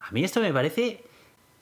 [0.00, 1.04] A mí esto me parece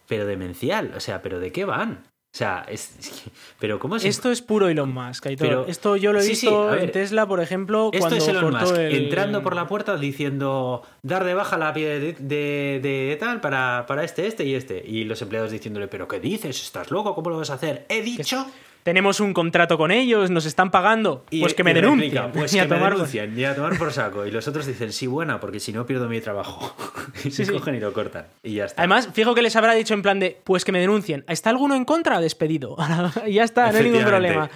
[0.08, 0.92] pero demencial.
[0.96, 2.02] O sea, ¿pero de qué van?
[2.34, 3.24] O sea, es,
[3.60, 4.04] pero ¿cómo es?
[4.04, 7.90] Esto es puro Elon Musk, Pero, esto yo lo he visto en Tesla, por ejemplo,
[7.92, 12.80] esto es Elon Musk entrando por la puerta diciendo dar de baja la pie de,
[12.82, 14.82] de, tal para, para, este, este y este.
[14.86, 16.60] Y los empleados diciéndole, ¿pero qué dices?
[16.62, 17.14] ¿Estás loco?
[17.14, 17.86] ¿Cómo lo vas a hacer?
[17.88, 18.46] He dicho
[18.88, 22.32] tenemos un contrato con ellos, nos están pagando, pues que me denuncien.
[22.32, 24.24] pues que me denuncien, y a tomar por saco.
[24.24, 26.74] Y los otros dicen, sí, buena, porque si no pierdo mi trabajo.
[27.22, 28.28] y se cogen y lo cortan.
[28.42, 28.80] Y ya está.
[28.80, 31.22] Además, fijo que les habrá dicho en plan de, pues que me denuncien.
[31.28, 32.18] ¿Está alguno en contra?
[32.18, 32.78] Despedido.
[33.28, 34.48] ya está, no hay ningún problema.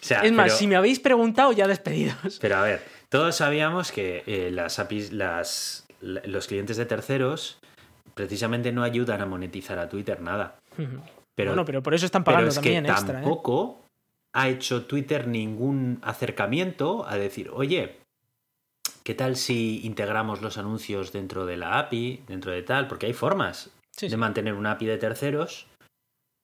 [0.00, 2.40] es más, si me habéis preguntado, ya despedidos.
[2.40, 7.60] Pero a ver, todos sabíamos que eh, las APIs, las, los clientes de terceros
[8.14, 10.56] precisamente no ayudan a monetizar a Twitter nada.
[11.36, 13.20] Pero, bueno, pero por eso están pagando también extra.
[13.20, 13.22] ¿eh?
[13.22, 13.84] Tampoco
[14.32, 17.98] ha hecho Twitter ningún acercamiento a decir, oye,
[19.04, 22.88] ¿qué tal si integramos los anuncios dentro de la API, dentro de tal?
[22.88, 23.70] Porque hay formas
[24.00, 25.68] de mantener una API de terceros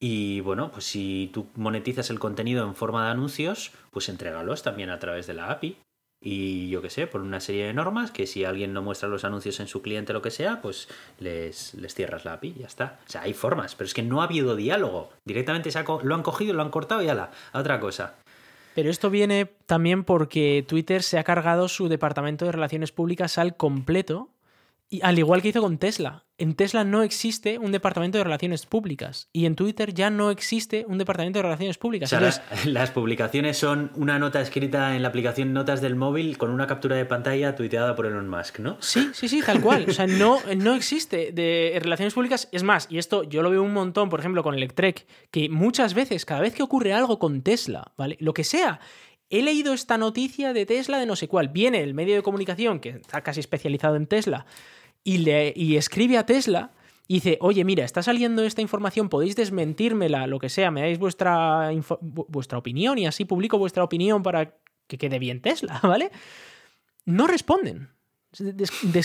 [0.01, 4.91] Y bueno, pues si tú monetizas el contenido en forma de anuncios, pues entrégalos también
[4.91, 5.77] a través de la API.
[6.23, 9.25] Y yo qué sé, por una serie de normas que si alguien no muestra los
[9.25, 12.67] anuncios en su cliente lo que sea, pues les, les cierras la API y ya
[12.67, 13.01] está.
[13.07, 15.11] O sea, hay formas, pero es que no ha habido diálogo.
[15.25, 18.15] Directamente se lo han cogido, lo han cortado y ala, a otra cosa.
[18.75, 23.57] Pero esto viene también porque Twitter se ha cargado su departamento de relaciones públicas al
[23.57, 24.31] completo
[24.93, 26.27] y al igual que hizo con Tesla.
[26.37, 29.31] En Tesla no existe un departamento de relaciones públicas.
[29.33, 32.13] Y en Twitter ya no existe un departamento de relaciones públicas.
[32.13, 36.51] O sea, las publicaciones son una nota escrita en la aplicación Notas del móvil con
[36.51, 38.77] una captura de pantalla tuiteada por Elon Musk, ¿no?
[38.81, 39.87] Sí, sí, sí, tal cual.
[39.89, 42.51] O sea, no, no existe de relaciones públicas.
[42.53, 45.95] Es más, y esto yo lo veo un montón, por ejemplo, con Electrek, que muchas
[45.95, 48.19] veces, cada vez que ocurre algo con Tesla, ¿vale?
[48.21, 48.79] Lo que sea,
[49.31, 51.49] he leído esta noticia de Tesla de no sé cuál.
[51.49, 54.45] Viene el medio de comunicación que está casi especializado en Tesla
[55.05, 56.73] y, le, y escribe a Tesla
[57.09, 60.99] y dice, oye, mira, está saliendo esta información, podéis desmentírmela, lo que sea, me dais
[60.99, 66.11] vuestra, vuestra opinión y así publico vuestra opinión para que quede bien Tesla, ¿vale?
[67.05, 67.91] No responden.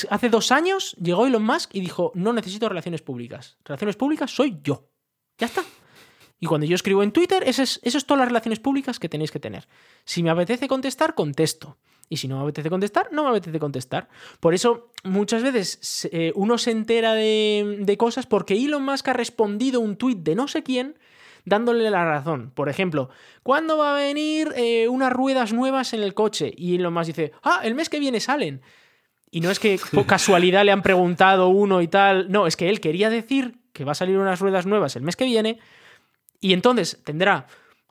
[0.09, 3.57] hace dos años llegó Elon Musk y dijo, no necesito relaciones públicas.
[3.65, 4.89] Relaciones públicas soy yo.
[5.37, 5.63] Ya está.
[6.39, 9.09] Y cuando yo escribo en Twitter, eso es, eso es todas las relaciones públicas que
[9.09, 9.67] tenéis que tener.
[10.05, 11.77] Si me apetece contestar, contesto.
[12.09, 14.07] Y si no me apetece contestar, no me apetece contestar.
[14.39, 19.79] Por eso muchas veces eh, uno se entera de, cosas porque Elon Musk ha respondido
[19.81, 20.97] un tuit de no sé quién
[21.43, 22.51] dándole la razón.
[22.53, 23.09] Por ejemplo,
[23.43, 26.53] ¿cuándo va a venir eh, unas ruedas nuevas en el coche?
[26.55, 28.61] Y Elon Musk dice, ah, el mes que viene salen.
[29.31, 32.31] Y no es que por casualidad le han preguntado uno y tal.
[32.31, 35.15] No, es que él quería decir que va a salir unas ruedas nuevas el mes
[35.15, 35.59] que viene.
[36.39, 37.47] Y entonces tendrá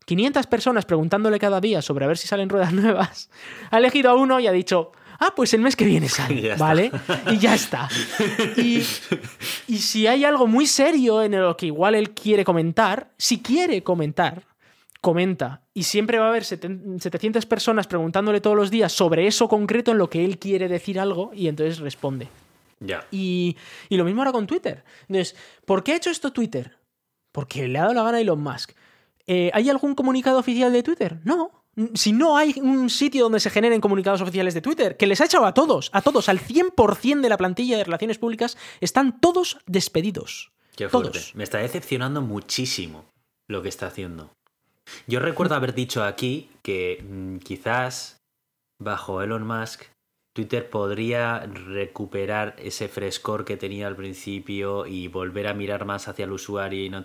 [0.07, 3.29] 500 personas preguntándole cada día sobre a ver si salen ruedas nuevas,
[3.71, 6.91] ha elegido a uno y ha dicho, ah, pues el mes que viene sale, ¿vale?
[7.31, 7.89] Y ya está.
[9.69, 13.83] Y, si hay algo muy serio en lo que igual él quiere comentar, si quiere
[13.83, 14.45] comentar,
[15.01, 15.63] comenta.
[15.75, 19.99] Y siempre va a haber 700 personas preguntándole todos los días sobre eso concreto en
[19.99, 22.29] lo que él quiere decir algo y entonces responde.
[22.81, 23.07] Ya.
[23.11, 23.57] Y,
[23.89, 24.85] y, lo mismo ahora con Twitter.
[25.09, 26.77] Entonces, ¿por qué ha hecho esto Twitter?
[27.33, 28.73] Porque le ha dado la gana a Elon Musk.
[29.27, 31.19] Eh, ¿Hay algún comunicado oficial de Twitter?
[31.25, 31.65] No.
[31.95, 35.27] Si no hay un sitio donde se generen comunicados oficiales de Twitter, que les ha
[35.27, 39.59] echado a todos, a todos, al 100% de la plantilla de relaciones públicas, están todos
[39.67, 40.53] despedidos.
[40.75, 41.21] Qué fuerte.
[41.35, 43.05] Me está decepcionando muchísimo
[43.47, 44.31] lo que está haciendo.
[45.07, 48.17] Yo recuerdo haber dicho aquí que mm, quizás
[48.79, 49.85] bajo Elon Musk
[50.37, 56.27] Twitter podría recuperar ese frescor que tenía al principio y volver a mirar más hacia
[56.27, 57.03] el usuario y no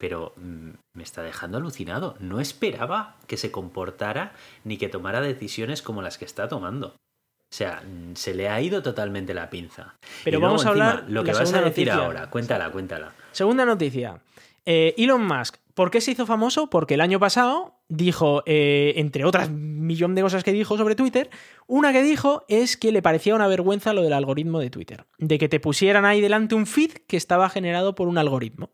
[0.00, 2.16] pero mm, me está dejando alucinado.
[2.20, 4.32] No esperaba que se comportara
[4.64, 6.88] ni que tomara decisiones como las que está tomando.
[6.88, 9.96] O sea, mm, se le ha ido totalmente la pinza.
[10.24, 11.04] Pero vamos a hablar.
[11.06, 13.12] Lo que vas a decir ahora, cuéntala, cuéntala.
[13.32, 14.22] Segunda noticia.
[14.64, 16.70] Eh, Elon Musk, ¿por qué se hizo famoso?
[16.70, 21.28] Porque el año pasado dijo, eh, entre otras millón de cosas que dijo sobre Twitter,
[21.66, 25.04] una que dijo es que le parecía una vergüenza lo del algoritmo de Twitter.
[25.18, 28.70] De que te pusieran ahí delante un feed que estaba generado por un algoritmo.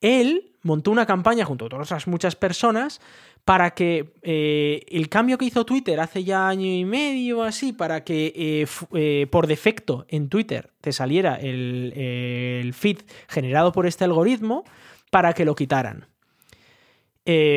[0.00, 3.00] Él montó una campaña junto a otras muchas personas
[3.48, 8.04] para que eh, el cambio que hizo Twitter hace ya año y medio así, para
[8.04, 14.64] que eh, eh, por defecto en Twitter te saliera el, feed generado por este algoritmo,
[15.10, 16.08] para que lo quitaran.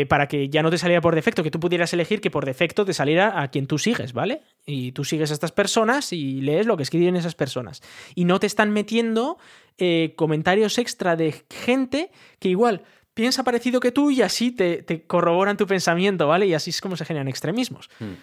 [0.10, 2.84] Para que ya no te saliera por defecto, que tú pudieras elegir que por defecto
[2.84, 4.42] te saliera a quien tú sigues, ¿vale?
[4.66, 7.82] Y tú sigues a estas personas y lees lo que escriben esas personas.
[8.14, 9.38] Y no te están metiendo
[9.78, 15.57] eh, comentarios extra de gente que igual piensa parecido que tú y así te, corroboran
[15.57, 16.47] tu pensamiento, ¿vale?
[16.47, 17.89] Y así es como se generan extremismos.
[17.99, 18.13] Hmm.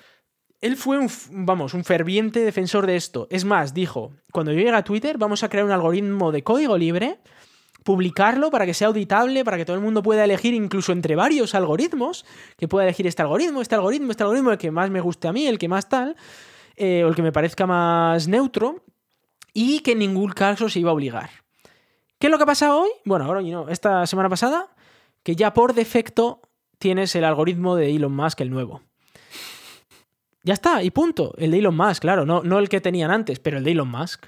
[0.61, 3.29] Él fue un, vamos, un ferviente defensor de esto.
[3.31, 6.77] Es más, dijo, cuando yo llegue a Twitter vamos a crear un algoritmo de código
[6.77, 7.19] libre
[7.89, 11.55] publicarlo para que sea auditable, para que todo el mundo pueda elegir incluso entre varios
[11.55, 12.27] algoritmos,
[12.59, 15.33] que pueda elegir este algoritmo, este algoritmo, este algoritmo, el que más me guste a
[15.33, 16.15] mí, el que más tal,
[16.77, 18.85] eh, o el que me parezca más neutro,
[19.53, 21.31] y que en ningún caso se iba a obligar.
[22.19, 22.91] ¿Qué es lo que ha pasado hoy?
[23.05, 24.69] Bueno, ahora no, esta semana pasada,
[25.23, 26.43] que ya por defecto
[26.79, 28.83] tienes el algoritmo de Elon Musk, el nuevo.
[30.43, 31.35] Ya está, y punto.
[31.37, 33.91] El de Elon Musk, claro, no, no el que tenían antes, pero el de Elon
[33.91, 34.27] Musk.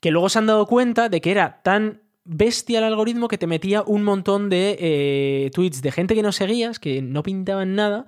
[0.00, 3.46] Que luego se han dado cuenta de que era tan bestia el algoritmo que te
[3.46, 8.06] metía un montón de eh, tweets de gente que no seguías, que no pintaban nada,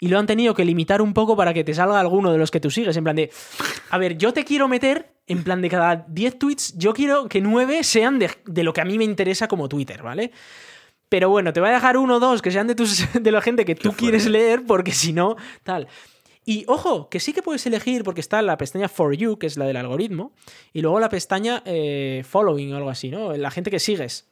[0.00, 2.50] y lo han tenido que limitar un poco para que te salga alguno de los
[2.50, 2.96] que tú sigues.
[2.96, 3.30] En plan de,
[3.90, 7.40] a ver, yo te quiero meter, en plan de cada 10 tweets, yo quiero que
[7.40, 10.32] 9 sean de, de lo que a mí me interesa como Twitter, ¿vale?
[11.08, 13.40] Pero bueno, te voy a dejar uno o dos que sean de, tus, de la
[13.40, 15.88] gente que tú quieres leer, porque si no, tal.
[16.44, 19.58] Y ojo, que sí que puedes elegir, porque está la pestaña For You, que es
[19.58, 20.32] la del algoritmo,
[20.72, 23.36] y luego la pestaña eh, Following o algo así, ¿no?
[23.36, 24.28] La gente que sigues.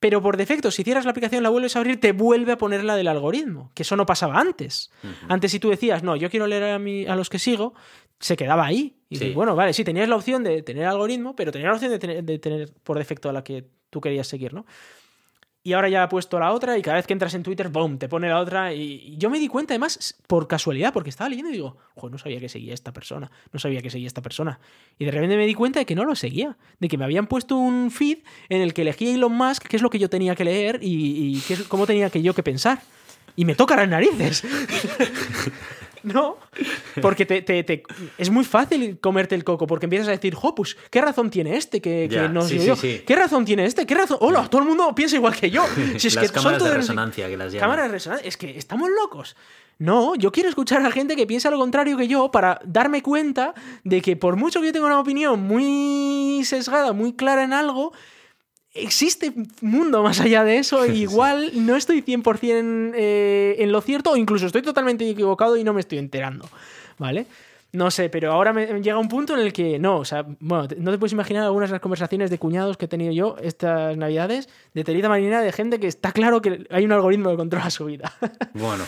[0.00, 2.84] Pero por defecto, si cierras la aplicación la vuelves a abrir, te vuelve a poner
[2.84, 4.90] la del algoritmo, que eso no pasaba antes.
[5.28, 7.74] Antes si tú decías, no, yo quiero leer a, mi, a los que sigo,
[8.20, 8.96] se quedaba ahí.
[9.20, 11.98] Y bueno, vale, sí, tenías la opción de tener algoritmo, pero tenías la opción de
[11.98, 14.66] tener, de tener por defecto a la que tú querías seguir, ¿no?
[15.66, 17.96] y ahora ya ha puesto la otra y cada vez que entras en Twitter, ¡boom!,
[17.96, 21.50] te pone la otra y yo me di cuenta además por casualidad, porque estaba leyendo
[21.50, 24.60] y digo, joder, no sabía que seguía esta persona, no sabía que seguía esta persona.
[24.98, 27.26] Y de repente me di cuenta de que no lo seguía, de que me habían
[27.26, 28.18] puesto un feed
[28.50, 31.40] en el que elegía Elon Musk, qué es lo que yo tenía que leer y,
[31.48, 32.82] qué cómo tenía que yo que pensar.
[33.34, 34.44] Y me toca las narices.
[36.04, 36.36] No,
[37.00, 37.82] porque te,
[38.18, 41.56] es muy fácil comerte el coco, porque empiezas a decir, jo, pues, ¿qué razón tiene
[41.56, 41.80] este?
[41.80, 42.76] Que, no yo?
[42.76, 43.86] ¿Qué razón tiene este?
[43.86, 44.18] ¿Qué razón?
[44.20, 45.64] Hola, todo el mundo piensa igual que yo.
[45.96, 47.60] Si es las que cámaras de resonancia que las llaman.
[47.60, 49.36] Cámaras de resonancia, es que estamos locos.
[49.78, 53.54] No, yo quiero escuchar a gente que piensa lo contrario que yo para darme cuenta
[53.82, 57.92] de que por mucho que yo tenga una opinión muy sesgada, muy clara en algo,
[58.74, 60.84] existe mundo más allá de eso.
[60.86, 65.72] igual no estoy 100% eh, en lo cierto o incluso estoy totalmente equivocado y no
[65.72, 66.48] me estoy enterando.
[66.98, 67.26] ¿Vale?
[67.72, 70.68] No sé, pero ahora me llega un punto en el que no, o sea, bueno,
[70.78, 73.96] no te puedes imaginar algunas de las conversaciones de cuñados que he tenido yo estas
[73.96, 77.70] navidades de terita marinera de gente que está claro que hay un algoritmo que controla
[77.70, 78.12] su vida.
[78.54, 78.84] Bueno.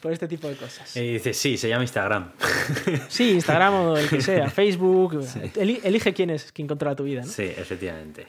[0.00, 0.96] Por este tipo de cosas.
[0.96, 2.32] Y dices, sí, se llama Instagram.
[3.08, 5.24] Sí, Instagram o el que sea, Facebook.
[5.56, 7.28] Elige quién es quien controla tu vida, ¿no?
[7.28, 8.26] Sí, efectivamente.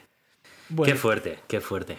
[0.82, 1.98] Qué fuerte, qué fuerte.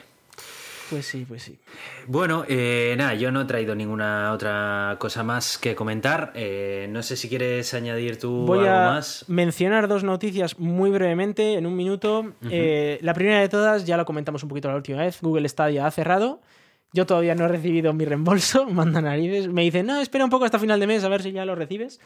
[0.89, 1.57] Pues sí, pues sí.
[2.05, 6.31] Bueno, eh, nada, yo no he traído ninguna otra cosa más que comentar.
[6.35, 9.25] Eh, no sé si quieres añadir tú Voy algo a más.
[9.27, 12.33] Mencionar dos noticias muy brevemente, en un minuto.
[12.51, 15.87] Eh, la primera de todas, ya lo comentamos un poquito la última vez, Google Stadia
[15.87, 16.41] ha cerrado.
[16.93, 19.47] Yo todavía no he recibido mi reembolso, manda narices.
[19.47, 21.55] Me dicen, no, espera un poco hasta final de mes a ver si ya lo
[21.55, 21.99] recibes.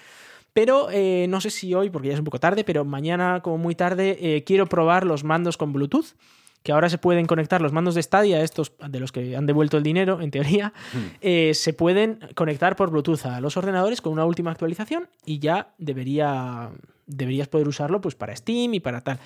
[0.53, 0.87] Pero
[1.27, 4.43] no sé si hoy, porque ya es un poco tarde, pero mañana como muy tarde
[4.47, 6.15] quiero probar los mandos con Bluetooth
[6.63, 9.77] que ahora se pueden conectar los mandos de Stadia, estos de los que han devuelto
[9.77, 10.97] el dinero, en teoría, hmm.
[11.21, 15.73] eh, se pueden conectar por Bluetooth a los ordenadores con una última actualización y ya
[15.77, 16.69] debería,
[17.05, 19.19] deberías poder usarlo pues, para Steam y para tal.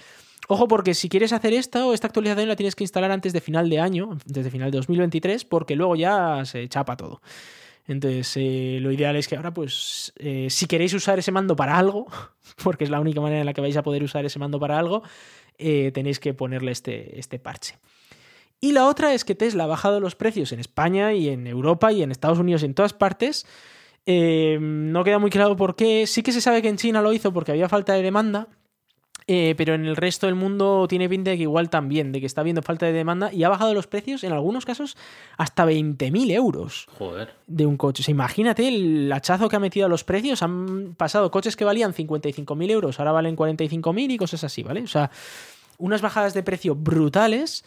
[0.48, 3.40] Ojo, porque si quieres hacer esta o esta actualización la tienes que instalar antes de
[3.40, 7.22] final de año, desde final de 2023, porque luego ya se chapa todo.
[7.88, 11.78] Entonces, eh, lo ideal es que ahora, pues, eh, si queréis usar ese mando para
[11.78, 12.08] algo,
[12.64, 14.80] porque es la única manera en la que vais a poder usar ese mando para
[14.80, 15.04] algo,
[15.58, 17.78] eh, tenéis que ponerle este, este parche.
[18.60, 21.92] Y la otra es que Tesla ha bajado los precios en España y en Europa
[21.92, 23.46] y en Estados Unidos y en todas partes.
[24.06, 26.08] Eh, no queda muy claro por qué.
[26.08, 28.48] Sí que se sabe que en China lo hizo porque había falta de demanda,
[29.28, 32.26] eh, pero en el resto del mundo tiene pinta de que igual también, de que
[32.26, 34.98] está habiendo falta de demanda y ha bajado los precios, en algunos casos,
[35.38, 37.34] hasta 20.000 euros Joder.
[37.48, 38.04] de un coche.
[38.08, 40.44] O imagínate el hachazo que ha metido a los precios.
[40.44, 44.82] Han pasado coches que valían 55.000 euros, ahora valen 45.000 y cosas así, ¿vale?
[44.82, 45.10] O sea,
[45.78, 47.64] unas bajadas de precio brutales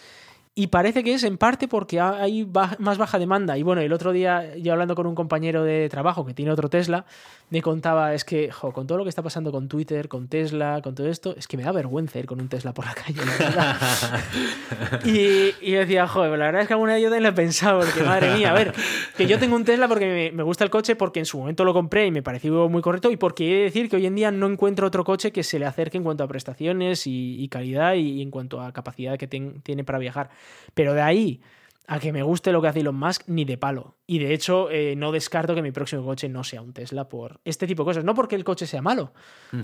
[0.59, 2.49] y parece que es en parte porque hay
[2.79, 3.59] más baja demanda.
[3.59, 6.71] Y bueno, el otro día, yo hablando con un compañero de trabajo que tiene otro
[6.71, 7.05] Tesla,
[7.51, 10.95] me contaba, es que, con todo lo que está pasando con Twitter, con Tesla, con
[10.95, 13.21] todo esto, es que me da vergüenza ir con un Tesla por la calle.
[15.05, 17.81] y, y, yo decía, joder, la verdad es que alguna vez yo lo he pensado,
[17.81, 18.73] porque madre mía, a ver,
[19.15, 21.75] que yo tengo un Tesla porque me, gusta el coche, porque en su momento lo
[21.75, 24.31] compré y me pareció muy correcto, y porque he de decir que hoy en día
[24.31, 28.23] no encuentro otro coche que se le acerque en cuanto a prestaciones y, calidad y,
[28.23, 30.31] en cuanto a capacidad que tiene para viajar.
[30.75, 31.41] Pero de ahí
[31.89, 33.97] a que me guste lo que hace Elon Musk, ni de palo.
[34.07, 37.41] Y de hecho, eh, no descarto que mi próximo coche no sea un Tesla por
[37.45, 38.05] este tipo de cosas.
[38.05, 39.13] No porque el coche sea malo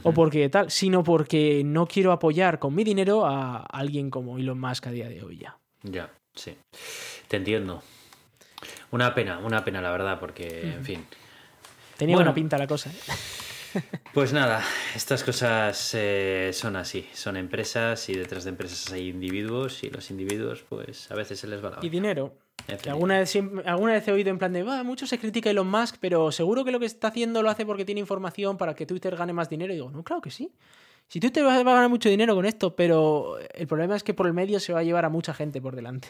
[0.02, 4.60] o porque tal, sino porque no quiero apoyar con mi dinero a alguien como Elon
[4.60, 5.58] Musk a día de hoy ya.
[5.82, 6.56] Ya, sí.
[7.28, 7.82] Te entiendo.
[8.92, 11.06] Una pena, una pena, la verdad, porque, en fin.
[11.96, 12.90] Tenía buena pinta la cosa.
[12.90, 13.12] ¿eh?
[14.12, 14.62] Pues nada,
[14.94, 20.10] estas cosas eh, son así, son empresas y detrás de empresas hay individuos y los
[20.10, 22.36] individuos pues a veces se les va la Y dinero.
[22.88, 25.96] alguna vez, alguna vez he oído en plan de, va, mucho se critica Elon Musk,
[26.00, 29.16] pero seguro que lo que está haciendo lo hace porque tiene información para que Twitter
[29.16, 29.72] gane más dinero.
[29.72, 30.52] Y digo, no, claro que sí.
[31.08, 34.26] Si Twitter va a ganar mucho dinero con esto, pero el problema es que por
[34.26, 36.08] el medio se va a llevar a mucha gente por delante.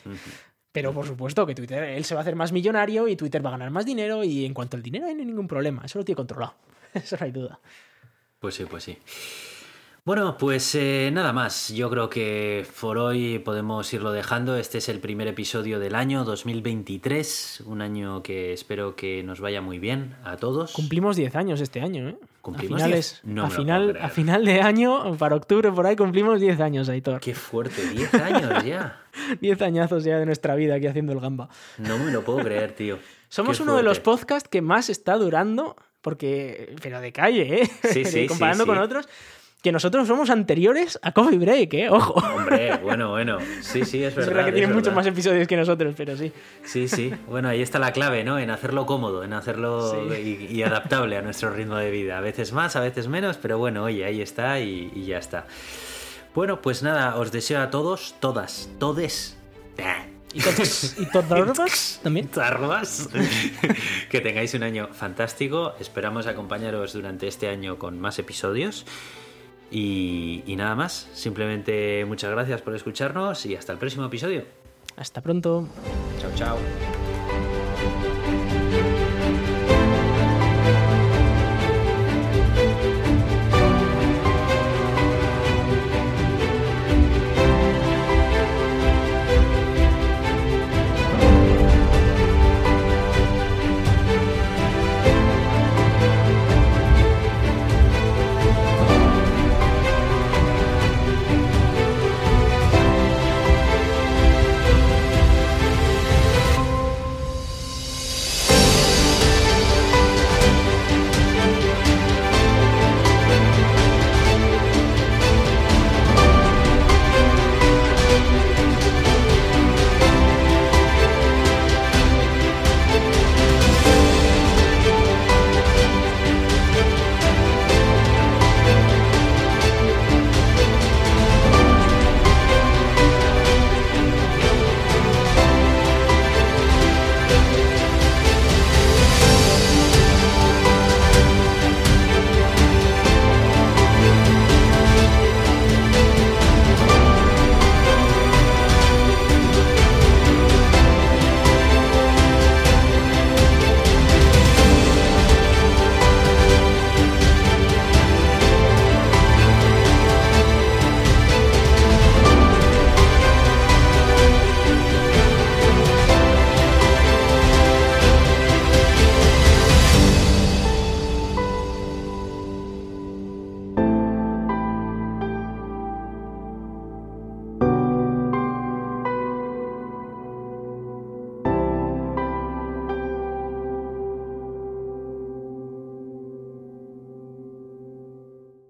[0.71, 3.51] Pero por supuesto que Twitter, él se va a hacer más millonario y Twitter va
[3.51, 6.05] a ganar más dinero y en cuanto al dinero no hay ningún problema, eso lo
[6.05, 6.55] tiene controlado.
[6.95, 7.61] Eso no hay duda.
[8.39, 8.99] Pues sí, pues sí.
[10.05, 11.69] Bueno, pues eh, nada más.
[11.69, 14.57] Yo creo que por hoy podemos irlo dejando.
[14.57, 19.61] Este es el primer episodio del año 2023, un año que espero que nos vaya
[19.63, 20.73] muy bien a todos.
[20.73, 22.17] Cumplimos 10 años este año, ¿eh?
[22.41, 26.89] ¿Cumplimos a, a, final, a final de año, para octubre por ahí, cumplimos 10 años,
[26.89, 27.21] Aitor.
[27.21, 29.01] Qué fuerte, 10 años ya.
[29.41, 31.49] 10 añazos ya de nuestra vida aquí haciendo el gamba.
[31.79, 32.99] No me lo puedo creer, tío.
[33.29, 37.71] Somos uno de los podcasts que más está durando porque, pero de calle, ¿eh?
[37.85, 39.09] Sí, sí, Comparando con otros.
[39.63, 41.89] que nosotros somos anteriores a Coffee Break, ¿eh?
[41.89, 42.15] Ojo.
[42.15, 43.39] Hombre, bueno, bueno.
[43.61, 44.21] Sí, sí, es verdad.
[44.23, 46.33] Es verdad que tienen muchos más episodios que nosotros, pero sí.
[46.65, 47.15] Sí, sí.
[47.29, 48.39] Bueno, ahí está la clave, ¿no?
[48.39, 52.19] En hacerlo cómodo, en hacerlo y, adaptable a nuestro ritmo de vida.
[52.19, 55.47] A veces más, a veces menos, pero bueno, oye, ahí está y, ya está.
[56.35, 59.39] Bueno, pues nada, os deseo a todos, todas, todes.
[60.35, 62.29] Y, todas, y todas también.
[64.11, 65.75] que tengáis un año fantástico.
[65.79, 68.87] Esperamos acompañaros durante este año con más episodios.
[69.71, 74.45] Y, nada más, simplemente muchas gracias por escucharnos y hasta el próximo episodio.
[74.97, 75.67] Hasta pronto.
[76.21, 77.02] Chao, chao.